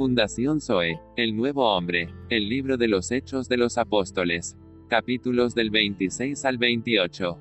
Fundación 0.00 0.62
Zoe, 0.62 0.98
El 1.14 1.36
Nuevo 1.36 1.76
Hombre, 1.76 2.08
el 2.30 2.48
libro 2.48 2.78
de 2.78 2.88
los 2.88 3.10
Hechos 3.10 3.50
de 3.50 3.58
los 3.58 3.76
Apóstoles. 3.76 4.56
Capítulos 4.88 5.54
del 5.54 5.68
26 5.68 6.42
al 6.46 6.56
28. 6.56 7.38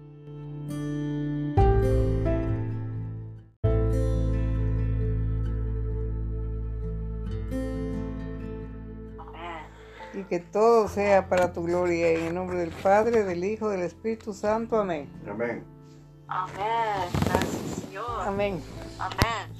y 10.13 10.23
que 10.23 10.39
todo 10.39 10.89
sea 10.89 11.29
para 11.29 11.53
tu 11.53 11.63
gloria. 11.63 12.09
En 12.11 12.25
el 12.25 12.33
nombre 12.35 12.57
del 12.57 12.71
Padre, 12.71 13.23
del 13.23 13.41
Hijo, 13.45 13.69
del 13.69 13.83
Espíritu 13.83 14.33
Santo. 14.33 14.77
Amén. 14.77 15.09
Amén. 15.25 15.63
Amén. 16.27 17.09
Gracias, 17.23 17.85
Señor. 17.85 18.19
Amén. 18.19 18.59
Amén. 18.99 19.58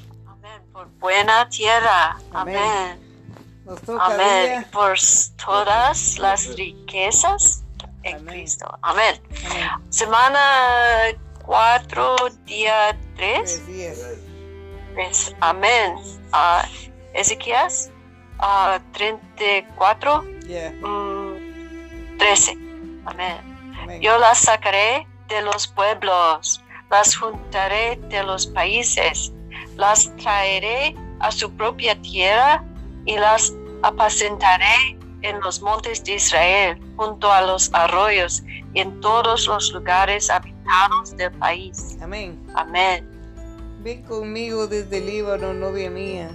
Por 0.74 0.88
buena 1.00 1.48
tierra. 1.50 2.18
Amén. 2.32 2.58
Amén. 2.58 3.00
Nos 3.66 3.82
toca 3.82 4.06
Amén. 4.06 4.66
Por 4.72 4.98
todas 5.44 6.18
las 6.18 6.56
riquezas 6.56 7.64
en 8.04 8.18
Amén. 8.18 8.34
Cristo. 8.34 8.78
Amén. 8.82 9.22
Amén. 9.50 9.70
Semana 9.90 10.40
4, 11.46 12.16
día 12.46 12.98
3. 13.16 13.42
Tres 13.44 13.68
días. 13.68 15.36
Amén. 15.40 15.96
Ah, 16.32 16.66
Ezequías 17.14 17.90
ah, 18.40 18.80
34, 18.94 20.24
Ya. 20.48 20.72
mm, 20.72 22.18
13. 22.18 22.52
Amén. 23.06 23.74
Amén. 23.82 24.02
Yo 24.02 24.18
las 24.20 24.40
sacaré 24.40 25.08
de 25.28 25.42
los 25.42 25.68
pueblos, 25.68 26.64
las 26.90 27.16
juntaré 27.16 27.98
de 28.10 28.24
los 28.24 28.48
países, 28.48 29.32
las 29.80 30.14
traeré 30.18 30.94
a 31.22 31.32
su 31.32 31.50
propia 31.52 32.00
tierra 32.02 32.64
y 33.06 33.18
las 33.18 33.54
apacentaré 33.82 34.98
en 35.22 35.40
los 35.40 35.62
montes 35.62 36.04
de 36.04 36.16
Israel, 36.16 36.78
junto 36.98 37.32
a 37.32 37.42
los 37.42 37.74
arroyos 37.74 38.44
y 38.74 38.82
en 38.82 39.00
todos 39.00 39.48
los 39.48 39.72
lugares 39.74 40.30
habitados 40.30 41.16
del 41.18 41.32
país. 41.32 41.98
Amén. 42.02 42.38
Amén. 42.56 43.10
Ven 43.82 44.04
conmigo 44.04 44.68
desde 44.68 45.00
Líbano, 45.00 45.54
novia 45.54 45.90
mía. 45.90 46.30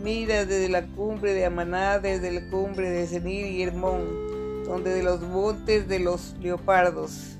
Mira 0.00 0.44
desde 0.44 0.68
la 0.68 0.86
cumbre 0.86 1.34
de 1.34 1.44
Amaná, 1.44 1.98
desde 1.98 2.30
la 2.30 2.50
cumbre 2.50 2.88
de 2.88 3.06
Senir 3.06 3.46
y 3.46 3.62
Hermón, 3.62 4.64
donde 4.64 4.94
de 4.94 5.02
los 5.02 5.20
montes 5.22 5.88
de 5.88 5.98
los 5.98 6.34
leopardos. 6.38 7.36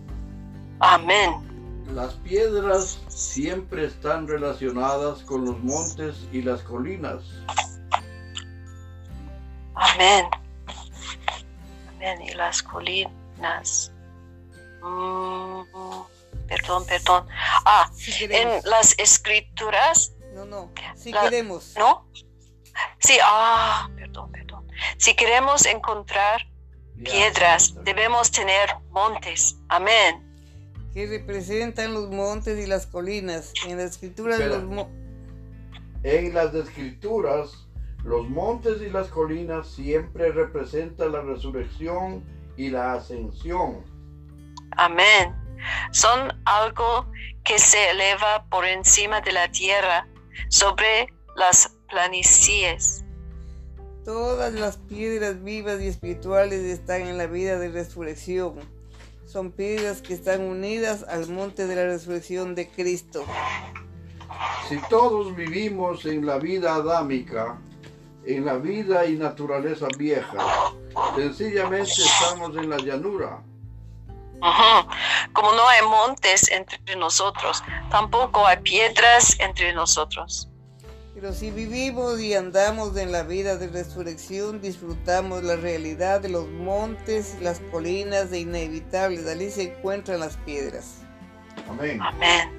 Amén. 0.81 1.31
Las 1.93 2.15
piedras 2.15 2.99
siempre 3.09 3.87
están 3.87 4.27
relacionadas 4.27 5.21
con 5.23 5.45
los 5.45 5.59
montes 5.61 6.17
y 6.33 6.43
las 6.43 6.63
colinas. 6.63 7.23
Amén. 9.75 10.27
Amén. 11.89 12.23
Y 12.23 12.33
las 12.35 12.63
colinas. 12.63 13.93
Mm, 14.83 15.63
perdón, 16.49 16.85
perdón. 16.87 17.27
Ah, 17.65 17.89
Si 17.95 18.25
en 18.25 18.49
las 18.65 18.99
escrituras, 18.99 20.13
No, 20.35 20.45
no. 20.45 20.71
Si 20.97 21.13
la- 21.13 21.23
queremos. 21.23 21.75
¿no? 21.79 22.07
Sí, 22.99 23.17
ah, 23.23 23.89
perdón, 23.97 24.31
perdón. 24.33 24.67
Si 24.99 25.15
queremos 25.15 25.65
encontrar 25.65 26.47
piedras, 27.03 27.73
debemos 27.85 28.31
tener 28.31 28.69
montes. 28.91 29.57
Amén. 29.69 30.26
Que 30.97 31.07
representan 31.07 31.93
los 31.93 32.09
montes 32.09 32.59
y 32.59 32.67
las 32.67 32.87
colinas. 32.87 33.53
En 33.69 33.77
la 33.77 33.85
escritura 33.85 34.39
de 34.39 34.49
los 34.49 34.65
mo- 34.65 34.91
En 36.03 36.33
las 36.33 36.55
escrituras, 36.55 37.69
los 38.03 38.27
montes 38.31 38.81
y 38.81 38.89
las 38.89 39.09
colinas 39.09 39.69
siempre 39.69 40.33
representan 40.33 41.13
la 41.13 41.21
resurrección 41.21 42.25
y 42.57 42.71
la 42.71 42.95
ascensión. 42.95 43.85
Amén. 44.79 45.35
Son 45.91 46.33
algo 46.47 47.13
que 47.45 47.59
se 47.59 47.91
eleva 47.91 48.47
por 48.49 48.65
encima 48.65 49.21
de 49.21 49.33
la 49.33 49.51
tierra, 49.51 50.09
sobre 50.49 51.13
las 51.37 51.77
planicies. 51.91 53.05
Todas 54.07 54.55
las 54.55 54.79
piedras 54.79 55.45
vivas 55.45 55.79
y 55.83 55.89
espirituales 55.89 56.63
están 56.63 57.03
en 57.03 57.19
la 57.19 57.27
vida 57.27 57.59
de 57.59 57.69
resurrección. 57.69 58.76
Son 59.27 59.51
piedras 59.51 60.03
que 60.03 60.15
están 60.15 60.41
unidas 60.41 61.05
al 61.09 61.29
monte 61.29 61.67
de 61.67 61.75
la 61.75 61.85
resurrección 61.85 62.55
de 62.55 62.69
Cristo. 62.69 63.25
Si 64.69 64.79
todos 64.89 65.35
vivimos 65.35 66.07
en 66.07 66.25
la 66.25 66.39
vida 66.39 66.77
adámica, 66.77 67.59
en 68.25 68.45
la 68.45 68.55
vida 68.55 69.05
y 69.05 69.17
naturaleza 69.17 69.89
vieja, 69.99 70.39
sencillamente 71.17 71.91
estamos 71.91 72.57
en 72.57 72.71
la 72.71 72.77
llanura. 72.79 73.43
Como 75.33 75.53
no 75.53 75.69
hay 75.69 75.83
montes 75.83 76.49
entre 76.51 76.97
nosotros, 76.97 77.65
tampoco 77.91 78.47
hay 78.47 78.59
piedras 78.59 79.39
entre 79.41 79.73
nosotros. 79.73 80.49
Pero 81.19 81.33
si 81.33 81.51
vivimos 81.51 82.21
y 82.21 82.35
andamos 82.35 82.95
en 82.99 83.11
la 83.11 83.23
vida 83.23 83.57
de 83.57 83.69
resurrección, 83.69 84.61
disfrutamos 84.61 85.43
la 85.43 85.57
realidad 85.57 86.21
de 86.21 86.29
los 86.29 86.47
montes, 86.47 87.39
las 87.41 87.59
colinas 87.73 88.31
e 88.33 88.41
inevitables. 88.41 89.27
Allí 89.27 89.51
se 89.51 89.63
encuentran 89.75 90.21
las 90.21 90.37
piedras. 90.37 90.99
Amén. 91.71 92.03
Amén. 92.03 92.51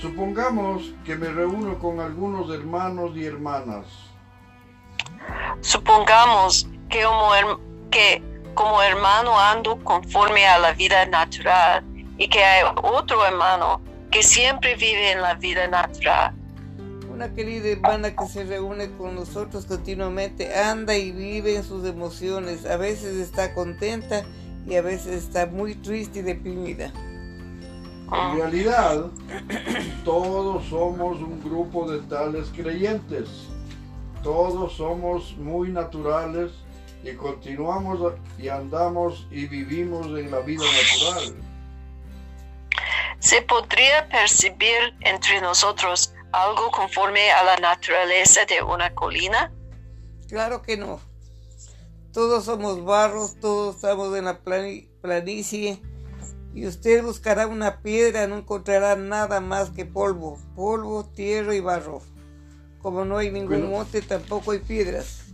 Supongamos 0.00 0.94
que 1.04 1.14
me 1.14 1.28
reúno 1.28 1.78
con 1.78 2.00
algunos 2.00 2.50
hermanos 2.50 3.14
y 3.14 3.26
hermanas. 3.26 3.84
Supongamos 5.60 6.66
que 6.88 7.04
como, 7.04 7.34
her- 7.34 7.60
que 7.90 8.22
como 8.54 8.80
hermano 8.82 9.38
ando 9.38 9.78
conforme 9.84 10.46
a 10.46 10.58
la 10.58 10.72
vida 10.72 11.04
natural 11.04 11.84
y 12.16 12.26
que 12.26 12.42
hay 12.42 12.62
otro 12.82 13.26
hermano 13.26 13.82
que 14.10 14.22
siempre 14.22 14.76
vive 14.76 15.12
en 15.12 15.20
la 15.20 15.34
vida 15.34 15.68
natural. 15.68 16.34
Una 17.22 17.34
querida 17.34 17.68
hermana 17.68 18.16
que 18.16 18.26
se 18.26 18.42
reúne 18.42 18.90
con 18.98 19.14
nosotros 19.14 19.66
continuamente 19.66 20.58
anda 20.58 20.96
y 20.96 21.12
vive 21.12 21.54
en 21.54 21.62
sus 21.62 21.86
emociones. 21.86 22.66
A 22.66 22.76
veces 22.76 23.14
está 23.14 23.54
contenta 23.54 24.24
y 24.66 24.74
a 24.74 24.82
veces 24.82 25.22
está 25.22 25.46
muy 25.46 25.76
triste 25.76 26.18
y 26.18 26.22
deprimida. 26.22 26.86
En 28.12 28.36
realidad, 28.38 29.06
todos 30.04 30.64
somos 30.64 31.18
un 31.18 31.40
grupo 31.44 31.88
de 31.88 32.00
tales 32.08 32.48
creyentes. 32.52 33.28
Todos 34.24 34.72
somos 34.72 35.36
muy 35.36 35.68
naturales 35.68 36.50
y 37.04 37.12
continuamos 37.12 38.14
y 38.36 38.48
andamos 38.48 39.28
y 39.30 39.46
vivimos 39.46 40.06
en 40.06 40.28
la 40.28 40.40
vida 40.40 40.64
natural. 40.64 41.36
¿Se 43.20 43.40
podría 43.42 44.08
percibir 44.08 44.92
entre 45.02 45.40
nosotros 45.40 46.12
algo 46.32 46.70
conforme 46.70 47.30
a 47.30 47.44
la 47.44 47.56
naturaleza 47.56 48.44
de 48.46 48.62
una 48.62 48.94
colina? 48.94 49.52
Claro 50.28 50.62
que 50.62 50.76
no. 50.76 51.00
Todos 52.12 52.44
somos 52.44 52.84
barros, 52.84 53.38
todos 53.40 53.76
estamos 53.76 54.16
en 54.16 54.24
la 54.26 54.42
plani- 54.42 54.88
planicie. 55.00 55.80
Y 56.54 56.66
usted 56.66 57.02
buscará 57.02 57.46
una 57.46 57.80
piedra, 57.80 58.26
no 58.26 58.36
encontrará 58.36 58.94
nada 58.96 59.40
más 59.40 59.70
que 59.70 59.86
polvo, 59.86 60.38
polvo, 60.54 61.06
tierra 61.06 61.54
y 61.54 61.60
barro. 61.60 62.02
Como 62.80 63.04
no 63.06 63.16
hay 63.16 63.30
ningún 63.30 63.70
monte, 63.70 64.02
tampoco 64.02 64.50
hay 64.52 64.58
piedras. 64.58 65.26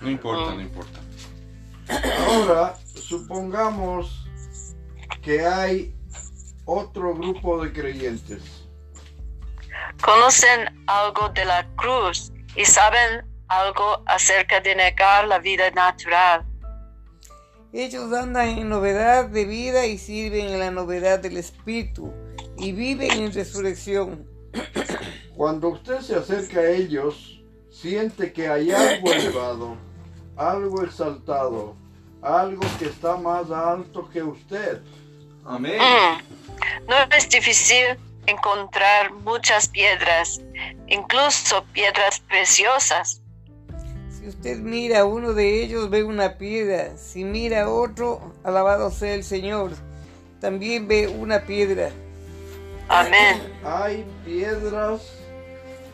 No 0.00 0.10
importa, 0.10 0.54
no 0.54 0.60
importa. 0.60 0.98
Ahora, 2.28 2.76
supongamos 2.94 4.26
que 5.22 5.46
hay 5.46 5.94
otro 6.64 7.14
grupo 7.14 7.62
de 7.62 7.72
creyentes. 7.72 8.42
¿Conocen 10.02 10.82
algo 10.86 11.28
de 11.30 11.44
la 11.44 11.66
cruz 11.76 12.32
y 12.54 12.64
saben 12.64 13.24
algo 13.48 14.02
acerca 14.06 14.60
de 14.60 14.74
negar 14.74 15.26
la 15.26 15.38
vida 15.38 15.70
natural? 15.70 16.44
Ellos 17.72 18.12
andan 18.12 18.48
en 18.48 18.68
novedad 18.68 19.26
de 19.26 19.44
vida 19.44 19.86
y 19.86 19.98
sirven 19.98 20.48
en 20.48 20.58
la 20.60 20.70
novedad 20.70 21.18
del 21.18 21.36
espíritu 21.36 22.12
y 22.56 22.72
viven 22.72 23.10
en 23.10 23.32
resurrección. 23.32 24.26
Cuando 25.36 25.68
usted 25.68 26.00
se 26.00 26.16
acerca 26.16 26.60
a 26.60 26.70
ellos, 26.70 27.42
siente 27.70 28.32
que 28.32 28.48
hay 28.48 28.70
algo 28.70 29.12
elevado, 29.12 29.76
algo 30.36 30.82
exaltado, 30.82 31.76
algo 32.22 32.62
que 32.78 32.86
está 32.86 33.16
más 33.16 33.50
alto 33.50 34.08
que 34.10 34.22
usted. 34.22 34.80
Amén. 35.44 35.78
Mm, 35.78 36.88
No 36.88 36.96
es 37.16 37.28
difícil 37.28 37.98
encontrar 38.26 39.12
muchas 39.12 39.68
piedras, 39.68 40.40
incluso 40.86 41.64
piedras 41.72 42.20
preciosas. 42.20 43.22
Si 44.10 44.28
usted 44.28 44.58
mira 44.58 45.00
a 45.00 45.04
uno 45.04 45.32
de 45.32 45.62
ellos, 45.62 45.88
ve 45.90 46.02
una 46.02 46.36
piedra. 46.38 46.96
Si 46.96 47.24
mira 47.24 47.64
a 47.64 47.70
otro, 47.70 48.34
alabado 48.44 48.90
sea 48.90 49.14
el 49.14 49.24
Señor. 49.24 49.72
También 50.40 50.88
ve 50.88 51.08
una 51.08 51.42
piedra. 51.42 51.90
Amén. 52.88 53.42
Hay 53.64 54.04
piedras 54.24 55.02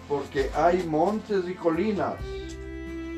porque 0.08 0.50
hay 0.54 0.82
montes 0.82 1.44
y 1.48 1.54
colinas. 1.54 2.14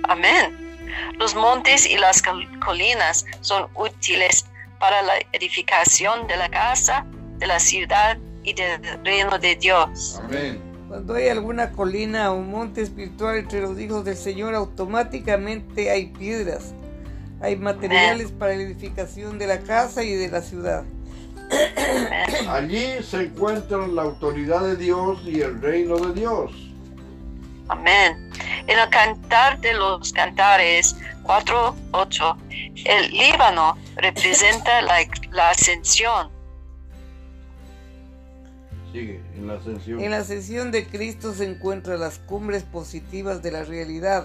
Amén. 0.05 0.77
Los 1.19 1.35
montes 1.35 1.87
y 1.87 1.97
las 1.97 2.23
col- 2.23 2.49
colinas 2.61 3.25
son 3.41 3.69
útiles 3.75 4.47
para 4.79 5.03
la 5.03 5.15
edificación 5.33 6.27
de 6.29 6.37
la 6.37 6.49
casa, 6.51 7.05
de 7.39 7.47
la 7.49 7.59
ciudad 7.59 8.17
y 8.45 8.53
del 8.53 8.81
reino 9.03 9.39
de 9.39 9.57
Dios. 9.57 10.21
Amén. 10.23 10.61
Cuando 10.89 11.15
hay 11.15 11.29
alguna 11.29 11.73
colina 11.73 12.31
o 12.31 12.41
monte 12.41 12.83
espiritual 12.83 13.39
entre 13.39 13.63
los 13.63 13.79
hijos 13.81 14.05
del 14.05 14.17
Señor, 14.17 14.55
automáticamente 14.55 15.91
hay 15.91 16.07
piedras. 16.07 16.75
Hay 17.41 17.57
materiales 17.57 18.31
para 18.31 18.55
la 18.55 18.63
edificación 18.63 19.39
de 19.39 19.47
la 19.47 19.59
casa 19.59 20.05
y 20.05 20.15
de 20.15 20.29
la 20.29 20.41
ciudad. 20.41 20.85
Allí 22.49 23.03
se 23.03 23.23
encuentran 23.25 23.95
la 23.95 24.03
autoridad 24.03 24.63
de 24.63 24.77
Dios 24.77 25.21
y 25.27 25.41
el 25.41 25.61
reino 25.61 25.97
de 25.97 26.21
Dios. 26.21 26.53
Amén. 27.69 28.31
En 28.67 28.79
el 28.79 28.89
cantar 28.91 29.61
de 29.61 29.75
los 29.75 30.13
cantares 30.13 30.97
4.8, 31.25 32.37
el 32.85 33.11
Líbano 33.11 33.77
representa 33.97 34.81
la, 34.83 34.99
la 35.33 35.51
ascensión. 35.51 36.34
Sigue, 38.95 39.21
en 39.35 39.49
la 39.49 39.55
ascensión. 39.55 40.01
En 40.01 40.13
la 40.13 40.19
ascensión 40.19 40.71
de 40.71 40.87
Cristo 40.87 41.35
se 41.35 41.51
encuentran 41.51 41.99
las 41.99 42.21
cumbres 42.21 42.63
positivas 42.63 43.43
de 43.43 43.51
la 43.51 43.65
realidad, 43.65 44.25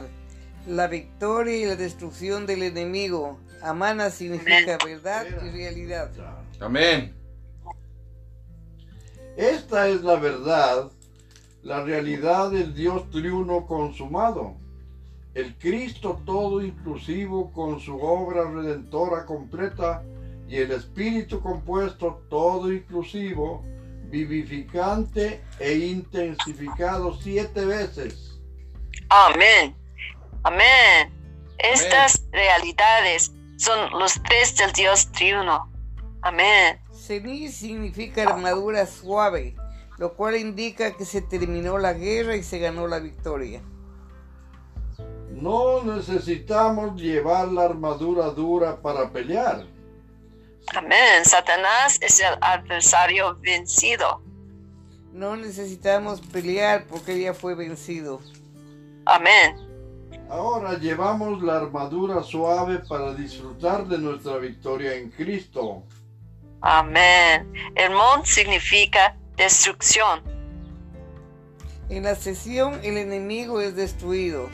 la 0.68 0.86
victoria 0.86 1.58
y 1.58 1.66
la 1.66 1.76
destrucción 1.76 2.46
del 2.46 2.62
enemigo. 2.62 3.40
Amana 3.64 4.12
significa 4.12 4.78
verdad 4.86 5.26
y 5.44 5.50
realidad. 5.50 6.12
Amén. 6.60 7.16
Esta 9.38 9.88
es 9.88 10.04
la 10.04 10.18
verdad, 10.18 10.92
la 11.64 11.84
realidad 11.84 12.52
del 12.52 12.76
Dios 12.76 13.10
triuno 13.10 13.66
consumado. 13.66 14.56
El 15.34 15.58
Cristo 15.58 16.22
todo 16.28 16.62
inclusivo 16.62 17.52
con 17.54 17.80
su 17.80 17.98
obra 18.00 18.48
redentora 18.52 19.26
completa 19.26 20.04
y 20.48 20.58
el 20.58 20.72
Espíritu 20.74 21.40
compuesto 21.40 22.22
todo 22.30 22.72
inclusivo, 22.72 23.66
vivificante 24.10 25.44
e 25.60 25.74
intensificado 25.78 27.16
siete 27.22 27.66
veces. 27.66 28.40
Amén. 29.10 29.76
Amén. 30.44 31.14
Estas 31.58 32.28
realidades 32.32 33.32
son 33.58 33.92
los 34.00 34.22
tres 34.24 34.56
del 34.56 34.72
Dios 34.72 35.12
triuno. 35.12 35.72
Amén. 36.22 36.80
Cenir 36.94 37.52
significa 37.52 38.24
armadura 38.24 38.86
suave, 38.86 39.56
lo 39.98 40.16
cual 40.16 40.36
indica 40.36 40.96
que 40.96 41.06
se 41.06 41.22
terminó 41.22 41.78
la 41.78 41.94
guerra 41.94 42.36
y 42.36 42.44
se 42.44 42.60
ganó 42.60 42.88
la 42.88 43.00
victoria. 43.00 43.62
No 45.30 45.84
necesitamos 45.84 47.00
llevar 47.00 47.48
la 47.50 47.64
armadura 47.64 48.28
dura 48.30 48.82
para 48.82 49.12
pelear. 49.12 49.66
Amén. 50.76 51.26
Satanás 51.26 51.98
es 52.02 52.20
el 52.20 52.36
adversario 52.42 53.38
vencido. 53.42 54.22
No 55.14 55.36
necesitamos 55.36 56.22
pelear 56.22 56.86
porque 56.86 57.20
ya 57.20 57.34
fue 57.34 57.56
vencido. 57.56 58.22
Amén. 59.06 59.58
Ahora 60.30 60.78
llevamos 60.78 61.42
la 61.42 61.58
armadura 61.58 62.22
suave 62.22 62.80
para 62.88 63.14
disfrutar 63.14 63.88
de 63.88 63.98
nuestra 63.98 64.38
victoria 64.38 64.94
en 64.94 65.10
Cristo. 65.10 65.84
Amén. 66.62 67.52
El 67.76 67.92
mon 67.92 68.26
significa 68.26 69.18
destrucción. 69.36 70.22
En 71.90 72.04
la 72.04 72.14
sesión 72.14 72.80
el 72.84 72.98
enemigo 72.98 73.60
es 73.60 73.76
destruido. 73.76 74.50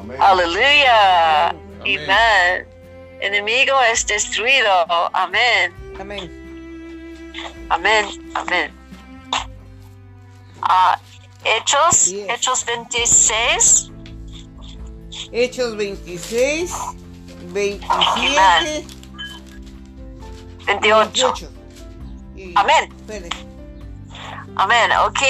Amén. 0.00 0.16
Aleluya. 0.20 1.50
Amén. 1.50 1.60
Amén. 1.82 2.77
Enemigo 3.20 3.72
es 3.92 4.06
destruido. 4.06 4.70
Amén. 5.12 5.74
Amén. 6.00 6.30
Amén. 7.68 8.06
Amén. 8.34 8.72
Ah, 10.62 10.98
Hechos. 11.44 12.08
Hechos 12.28 12.64
26. 12.64 13.90
Hechos 15.32 15.76
26, 15.76 16.72
27, 17.52 18.84
28. 20.66 21.04
28. 21.06 21.50
Y- 22.36 22.52
Amén. 22.56 22.92
espere. 23.00 23.28
Amén, 24.56 24.90
ok. 25.06 25.20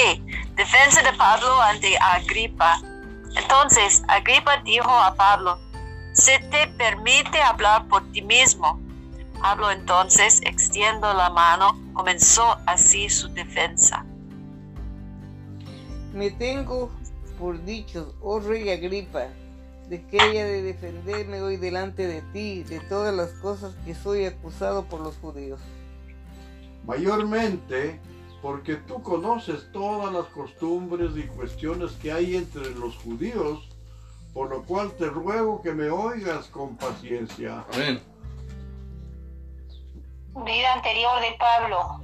Defensa 0.55 1.01
de 1.01 1.13
Pablo 1.13 1.61
ante 1.61 1.97
Agripa. 1.99 2.79
Entonces, 3.35 4.01
Agripa 4.07 4.57
dijo 4.63 4.89
a 4.89 5.13
Pablo, 5.15 5.59
se 6.13 6.39
te 6.51 6.67
permite 6.77 7.41
hablar 7.41 7.87
por 7.87 8.03
ti 8.11 8.21
mismo. 8.21 8.79
Pablo 9.41 9.71
entonces, 9.71 10.41
extiendo 10.43 11.13
la 11.13 11.29
mano, 11.29 11.79
comenzó 11.93 12.57
así 12.65 13.09
su 13.09 13.29
defensa. 13.29 14.05
Me 16.13 16.31
tengo 16.31 16.91
por 17.39 17.63
dichos, 17.63 18.13
oh 18.21 18.39
rey 18.39 18.69
Agripa, 18.69 19.27
de 19.87 20.05
que 20.05 20.21
haya 20.21 20.45
de 20.45 20.61
defenderme 20.61 21.41
hoy 21.41 21.55
delante 21.57 22.05
de 22.05 22.21
ti 22.33 22.63
de 22.63 22.79
todas 22.81 23.15
las 23.15 23.31
cosas 23.33 23.75
que 23.85 23.95
soy 23.95 24.25
acusado 24.25 24.85
por 24.85 24.99
los 24.99 25.15
judíos. 25.17 25.61
Mayormente 26.85 27.99
porque 28.41 28.75
tú 28.75 29.01
conoces 29.01 29.71
todas 29.71 30.13
las 30.13 30.25
costumbres 30.27 31.11
y 31.15 31.23
cuestiones 31.23 31.91
que 31.93 32.11
hay 32.11 32.35
entre 32.35 32.69
los 32.71 32.95
judíos, 32.97 33.68
por 34.33 34.49
lo 34.49 34.63
cual 34.63 34.91
te 34.93 35.05
ruego 35.05 35.61
que 35.61 35.71
me 35.71 35.89
oigas 35.89 36.47
con 36.47 36.77
paciencia. 36.77 37.63
Amén. 37.73 38.01
Vida 40.45 40.73
anterior 40.73 41.19
de 41.21 41.31
Pablo. 41.33 41.99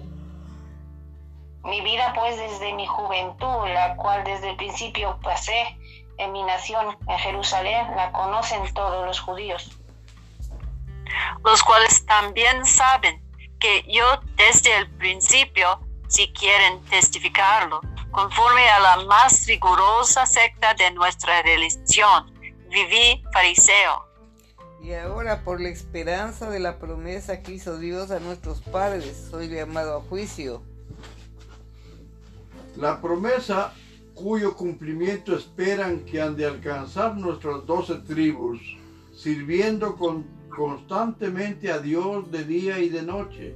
Mi 1.63 1.81
vida 1.81 2.13
pues 2.15 2.37
desde 2.37 2.73
mi 2.73 2.85
juventud, 2.85 3.67
la 3.73 3.95
cual 3.95 4.23
desde 4.23 4.51
el 4.51 4.55
principio 4.57 5.17
pasé 5.23 5.77
en 6.17 6.31
mi 6.31 6.43
nación, 6.43 6.97
en 7.07 7.17
Jerusalén, 7.17 7.87
la 7.95 8.11
conocen 8.11 8.71
todos 8.73 9.05
los 9.05 9.19
judíos. 9.19 9.71
Los 11.43 11.63
cuales 11.63 12.05
también 12.05 12.65
saben 12.65 13.23
que 13.59 13.83
yo 13.87 14.05
desde 14.35 14.77
el 14.77 14.89
principio, 14.97 15.79
si 16.07 16.31
quieren 16.33 16.83
testificarlo, 16.85 17.81
conforme 18.15 18.65
a 18.69 18.79
la 18.79 19.05
más 19.07 19.45
rigurosa 19.45 20.25
secta 20.25 20.73
de 20.73 20.89
nuestra 20.91 21.41
religión, 21.41 22.33
viví 22.69 23.21
fariseo. 23.33 24.05
Y 24.81 24.93
ahora 24.93 25.43
por 25.43 25.59
la 25.59 25.67
esperanza 25.67 26.49
de 26.49 26.59
la 26.59 26.79
promesa 26.79 27.41
que 27.41 27.51
hizo 27.53 27.77
Dios 27.77 28.11
a 28.11 28.21
nuestros 28.21 28.61
padres, 28.61 29.27
soy 29.29 29.49
llamado 29.49 29.97
a 29.97 30.01
juicio. 30.01 30.63
La 32.77 33.01
promesa 33.01 33.73
cuyo 34.13 34.55
cumplimiento 34.55 35.35
esperan 35.35 36.05
que 36.05 36.21
han 36.21 36.37
de 36.37 36.45
alcanzar 36.45 37.17
nuestras 37.17 37.65
doce 37.65 37.95
tribus, 37.95 38.61
sirviendo 39.13 39.97
con- 39.97 40.25
constantemente 40.55 41.69
a 41.69 41.79
Dios 41.79 42.31
de 42.31 42.45
día 42.45 42.79
y 42.79 42.87
de 42.87 43.01
noche. 43.01 43.55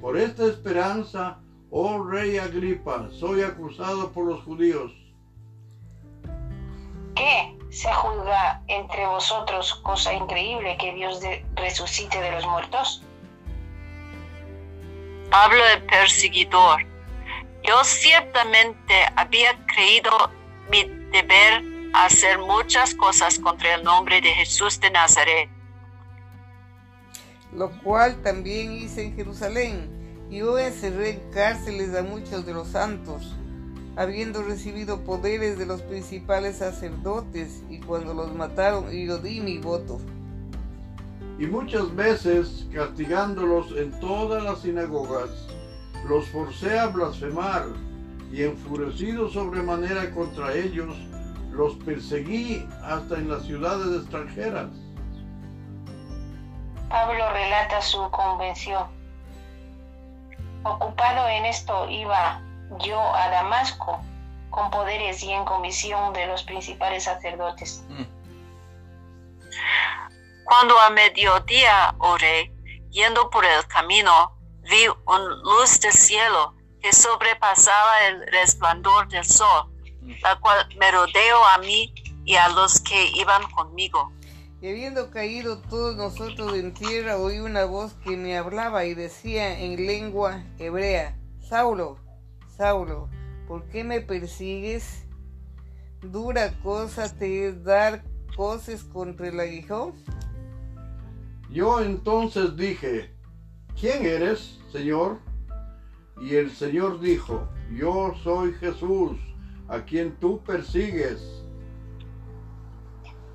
Por 0.00 0.16
esta 0.16 0.46
esperanza, 0.46 1.40
oh 1.70 2.02
rey 2.04 2.38
Agripa, 2.38 3.08
soy 3.12 3.42
acusado 3.42 4.10
por 4.12 4.26
los 4.26 4.42
judíos. 4.44 4.92
¿Qué? 7.14 7.56
¿Se 7.70 7.92
juzga 7.92 8.62
entre 8.68 9.06
vosotros 9.06 9.74
cosa 9.82 10.12
increíble 10.14 10.76
que 10.78 10.94
Dios 10.94 11.20
de- 11.20 11.44
resucite 11.56 12.20
de 12.20 12.32
los 12.32 12.46
muertos? 12.46 13.02
Pablo 15.30 15.58
el 15.74 15.82
perseguidor. 15.82 16.86
Yo 17.62 17.84
ciertamente 17.84 18.94
había 19.16 19.50
creído 19.66 20.10
mi 20.70 20.84
deber 21.12 21.62
hacer 21.94 22.38
muchas 22.38 22.94
cosas 22.94 23.38
contra 23.38 23.74
el 23.74 23.84
nombre 23.84 24.20
de 24.20 24.30
Jesús 24.34 24.80
de 24.80 24.90
Nazaret. 24.90 25.50
lo 27.52 27.70
cual 27.82 28.22
también 28.22 28.72
hice 28.72 29.04
en 29.06 29.16
Jerusalén, 29.16 29.97
yo 30.30 30.58
encerré 30.58 31.10
en 31.10 31.30
cárceles 31.32 31.94
a 31.94 32.02
muchos 32.02 32.44
de 32.44 32.52
los 32.52 32.68
santos, 32.68 33.34
habiendo 33.96 34.42
recibido 34.42 35.00
poderes 35.00 35.58
de 35.58 35.66
los 35.66 35.82
principales 35.82 36.58
sacerdotes, 36.58 37.62
y 37.68 37.80
cuando 37.80 38.14
los 38.14 38.34
mataron, 38.34 38.90
yo 38.90 39.18
di 39.18 39.40
mi 39.40 39.58
voto. 39.58 39.98
Y 41.38 41.46
muchas 41.46 41.94
veces, 41.94 42.66
castigándolos 42.72 43.72
en 43.76 43.98
todas 44.00 44.42
las 44.42 44.60
sinagogas, 44.60 45.30
los 46.08 46.28
forcé 46.28 46.78
a 46.78 46.88
blasfemar, 46.88 47.66
y 48.30 48.42
enfurecido 48.42 49.28
sobremanera 49.30 50.10
contra 50.10 50.52
ellos, 50.54 50.94
los 51.50 51.74
perseguí 51.76 52.66
hasta 52.84 53.16
en 53.16 53.30
las 53.30 53.42
ciudades 53.44 54.02
extranjeras. 54.02 54.68
Pablo 56.88 57.32
relata 57.32 57.80
su 57.80 57.98
convención. 58.10 58.97
Ocupado 60.68 61.28
en 61.28 61.46
esto 61.46 61.88
iba 61.88 62.40
yo 62.80 63.00
a 63.14 63.30
Damasco 63.30 64.00
con 64.50 64.70
poderes 64.70 65.22
y 65.22 65.32
en 65.32 65.44
comisión 65.44 66.12
de 66.12 66.26
los 66.26 66.42
principales 66.42 67.04
sacerdotes. 67.04 67.84
Mm. 67.88 68.04
Cuando 70.44 70.78
a 70.80 70.90
mediodía 70.90 71.94
oré, 71.98 72.52
yendo 72.90 73.30
por 73.30 73.44
el 73.44 73.66
camino, 73.66 74.32
vi 74.62 74.86
una 75.06 75.36
luz 75.42 75.80
del 75.80 75.92
cielo 75.92 76.54
que 76.80 76.92
sobrepasaba 76.92 78.06
el 78.06 78.26
resplandor 78.28 79.08
del 79.08 79.24
sol, 79.24 79.70
la 80.22 80.36
cual 80.36 80.68
me 80.76 80.90
rodeó 80.90 81.44
a 81.44 81.58
mí 81.58 81.92
y 82.24 82.36
a 82.36 82.48
los 82.48 82.80
que 82.80 83.10
iban 83.14 83.50
conmigo. 83.50 84.12
Y 84.60 84.68
habiendo 84.68 85.10
caído 85.10 85.58
todos 85.58 85.96
nosotros 85.96 86.54
en 86.54 86.74
tierra, 86.74 87.16
oí 87.18 87.38
una 87.38 87.64
voz 87.64 87.94
que 88.04 88.16
me 88.16 88.36
hablaba 88.36 88.84
y 88.86 88.94
decía 88.94 89.60
en 89.60 89.86
lengua 89.86 90.44
hebrea, 90.58 91.16
Saulo, 91.38 91.98
Saulo, 92.56 93.08
¿por 93.46 93.68
qué 93.68 93.84
me 93.84 94.00
persigues? 94.00 95.06
¿Dura 96.02 96.58
cosa 96.60 97.14
te 97.16 97.46
es 97.46 97.62
dar 97.62 98.02
coces 98.36 98.82
contra 98.82 99.28
el 99.28 99.38
aguijón? 99.38 99.94
Yo 101.50 101.80
entonces 101.80 102.56
dije, 102.56 103.14
¿quién 103.80 104.04
eres, 104.04 104.58
Señor? 104.72 105.18
Y 106.20 106.34
el 106.34 106.50
Señor 106.50 107.00
dijo, 107.00 107.48
yo 107.72 108.12
soy 108.24 108.52
Jesús, 108.54 109.12
a 109.68 109.84
quien 109.84 110.16
tú 110.16 110.42
persigues. 110.42 111.37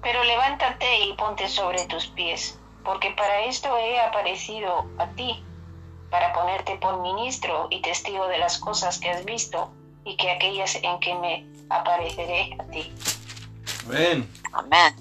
Pero 0.03 0.23
levántate 0.23 1.05
y 1.05 1.13
ponte 1.13 1.47
sobre 1.47 1.85
tus 1.85 2.07
pies, 2.07 2.59
porque 2.83 3.11
para 3.11 3.45
esto 3.45 3.75
he 3.77 3.99
aparecido 4.01 4.85
a 4.97 5.07
ti, 5.15 5.43
para 6.11 6.33
ponerte 6.33 6.75
por 6.75 7.01
ministro 7.01 7.67
y 7.71 7.81
testigo 7.81 8.27
de 8.27 8.37
las 8.37 8.57
cosas 8.57 8.99
que 8.99 9.09
has 9.09 9.23
visto 9.23 9.71
y 10.03 10.17
que 10.17 10.29
aquellas 10.29 10.75
en 10.75 10.99
que 10.99 11.15
me 11.15 11.45
apareceré 11.69 12.55
a 12.59 12.63
ti. 12.65 12.93
Amén. 13.85 14.29
Amén. 14.51 14.93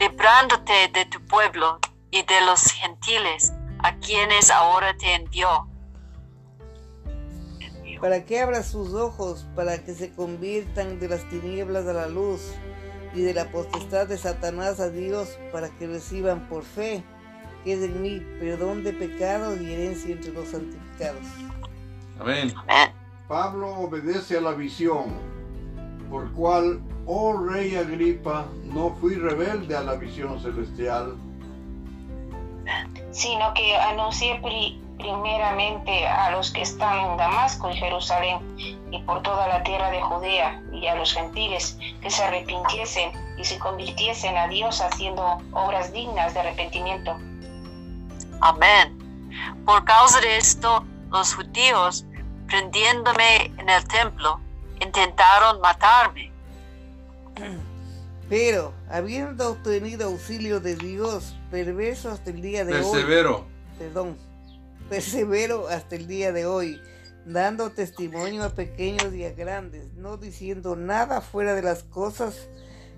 Librándote 0.00 0.88
de 0.92 1.04
tu 1.06 1.24
pueblo 1.26 1.78
y 2.10 2.22
de 2.22 2.40
los 2.42 2.62
gentiles, 2.72 3.52
a 3.84 3.94
quienes 3.96 4.50
ahora 4.50 4.96
te 4.96 5.14
envió. 5.14 5.68
para 8.00 8.24
que 8.26 8.40
abra 8.40 8.62
sus 8.62 8.92
ojos, 8.92 9.46
para 9.54 9.82
que 9.82 9.94
se 9.94 10.12
conviertan 10.12 11.00
de 11.00 11.08
las 11.08 11.26
tinieblas 11.30 11.86
a 11.86 11.94
la 11.94 12.06
luz 12.08 12.52
y 13.16 13.22
de 13.22 13.34
la 13.34 13.50
potestad 13.50 14.06
de 14.06 14.18
Satanás 14.18 14.78
a 14.78 14.90
Dios, 14.90 15.38
para 15.50 15.70
que 15.70 15.86
reciban 15.86 16.48
por 16.48 16.62
fe, 16.62 17.02
que 17.64 17.72
es 17.72 17.82
en 17.82 18.02
mí, 18.02 18.20
perdón 18.38 18.84
de 18.84 18.92
pecados 18.92 19.60
y 19.60 19.72
herencia 19.72 20.12
entre 20.12 20.32
los 20.32 20.48
santificados. 20.48 21.22
Amén. 22.20 22.52
Amén. 22.68 22.92
Pablo 23.26 23.68
obedece 23.74 24.36
a 24.38 24.40
la 24.40 24.52
visión, 24.52 25.14
por 26.10 26.30
cual, 26.32 26.80
oh 27.06 27.36
rey 27.36 27.74
Agripa, 27.74 28.46
no 28.64 28.94
fui 29.00 29.14
rebelde 29.16 29.74
a 29.74 29.82
la 29.82 29.94
visión 29.94 30.38
celestial, 30.40 31.14
sino 33.10 33.52
que 33.54 33.76
anuncié 33.76 34.40
pri- 34.42 34.80
primeramente 34.98 36.06
a 36.06 36.30
los 36.30 36.50
que 36.50 36.62
están 36.62 36.98
en 37.10 37.16
Damasco 37.16 37.70
y 37.70 37.76
Jerusalén 37.76 38.38
y 38.90 39.02
por 39.02 39.22
toda 39.22 39.46
la 39.48 39.62
tierra 39.62 39.90
de 39.90 40.00
Judea 40.00 40.62
y 40.72 40.86
a 40.86 40.94
los 40.94 41.12
gentiles 41.12 41.78
que 42.00 42.10
se 42.10 42.22
arrepintiesen 42.22 43.12
y 43.38 43.44
se 43.44 43.58
convirtiesen 43.58 44.36
a 44.36 44.48
Dios 44.48 44.80
haciendo 44.80 45.42
obras 45.52 45.92
dignas 45.92 46.34
de 46.34 46.40
arrepentimiento. 46.40 47.16
Amén. 48.40 48.96
Por 49.64 49.84
causa 49.84 50.20
de 50.20 50.36
esto, 50.36 50.84
los 51.10 51.34
judíos, 51.34 52.06
prendiéndome 52.46 53.46
en 53.58 53.68
el 53.68 53.86
templo, 53.88 54.40
intentaron 54.80 55.60
matarme. 55.60 56.32
Pero, 58.28 58.72
habiendo 58.90 59.50
obtenido 59.50 60.08
auxilio 60.08 60.58
de 60.58 60.74
Dios, 60.74 61.36
perverso 61.50 62.10
hasta 62.10 62.30
el 62.30 62.42
día 62.42 62.64
de 62.64 62.74
hoy, 62.74 62.80
Persevero. 62.80 63.46
perdón, 63.78 64.18
persevero 64.88 65.68
hasta 65.68 65.96
el 65.96 66.06
día 66.06 66.32
de 66.32 66.46
hoy, 66.46 66.80
dando 67.24 67.70
testimonio 67.70 68.44
a 68.44 68.50
pequeños 68.50 69.12
y 69.14 69.24
a 69.24 69.32
grandes, 69.32 69.92
no 69.94 70.16
diciendo 70.16 70.76
nada 70.76 71.20
fuera 71.20 71.54
de 71.54 71.62
las 71.62 71.82
cosas 71.82 72.48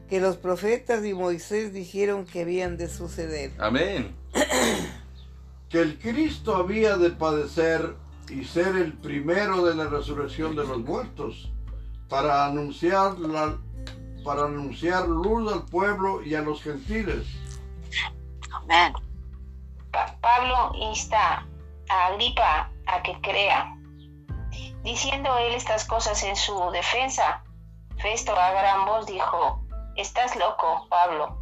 que 0.09 0.21
los 0.21 0.37
profetas 0.37 1.05
y 1.05 1.15
Moisés 1.15 1.73
dijeron 1.73 2.25
que 2.25 2.43
habían 2.43 2.77
de 2.77 2.89
suceder. 2.89 3.53
Amén. 3.59 4.15
que 5.69 5.81
el 5.81 5.99
Cristo 5.99 6.57
había 6.57 6.97
de 6.97 7.11
padecer 7.11 7.95
y 8.31 8.45
ser 8.45 8.77
el 8.77 8.93
primero 8.95 9.65
de 9.65 9.75
la 9.75 9.87
resurrección 9.89 10.57
de 10.57 10.65
los 10.67 10.79
muertos, 10.79 11.51
para 12.09 12.47
anunciar 12.47 13.19
la 13.19 13.57
para 14.25 14.45
anunciar 14.45 15.09
luz 15.09 15.51
al 15.51 15.65
pueblo 15.67 16.23
y 16.23 16.35
a 16.35 16.43
los 16.43 16.63
gentiles. 16.63 17.27
Amén. 18.53 18.93
Pa- 19.91 20.19
Pablo 20.21 20.73
insta 20.91 21.47
a 21.89 22.07
Agripa 22.07 22.71
a 22.87 23.03
que 23.03 23.21
crea. 23.21 23.75
Diciendo 24.83 25.37
él 25.39 25.55
estas 25.55 25.85
cosas 25.85 26.23
en 26.23 26.37
su 26.37 26.71
defensa, 26.71 27.43
Festo 28.01 28.39
a 28.39 28.53
gran 28.53 28.87
voz 28.87 29.07
dijo, 29.07 29.61
Estás 29.97 30.37
loco, 30.37 30.87
Pablo. 30.89 31.37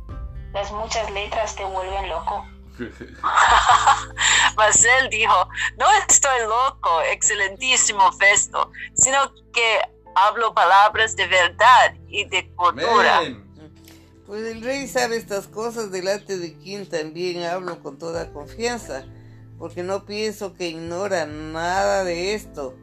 Las 0.55 0.73
muchas 0.73 1.11
letras 1.11 1.55
te 1.55 1.65
vuelven 1.65 2.09
loco. 2.09 2.45
Mas 4.57 4.85
él 4.85 5.11
dijo, 5.11 5.49
no 5.79 5.87
estoy 6.09 6.41
loco, 6.47 7.03
excelentísimo 7.03 8.11
Festo, 8.13 8.71
sino 8.95 9.19
que 9.53 9.81
hablo 10.15 10.55
palabras 10.55 11.17
de 11.17 11.27
verdad 11.27 11.95
y 12.09 12.25
de 12.25 12.51
cordura. 12.55 13.23
Pues 14.27 14.43
el 14.47 14.63
rey 14.63 14.89
sabe 14.89 15.17
estas 15.17 15.47
cosas 15.47 15.93
delante 15.93 16.39
de 16.39 16.57
quien 16.59 16.89
también 16.89 17.45
hablo 17.45 17.81
con 17.81 17.99
toda 17.99 18.33
confianza, 18.33 19.05
porque 19.59 19.83
no 19.83 20.05
pienso 20.05 20.55
que 20.55 20.69
ignora 20.69 21.27
nada 21.27 22.05
de 22.05 22.35
esto, 22.35 22.75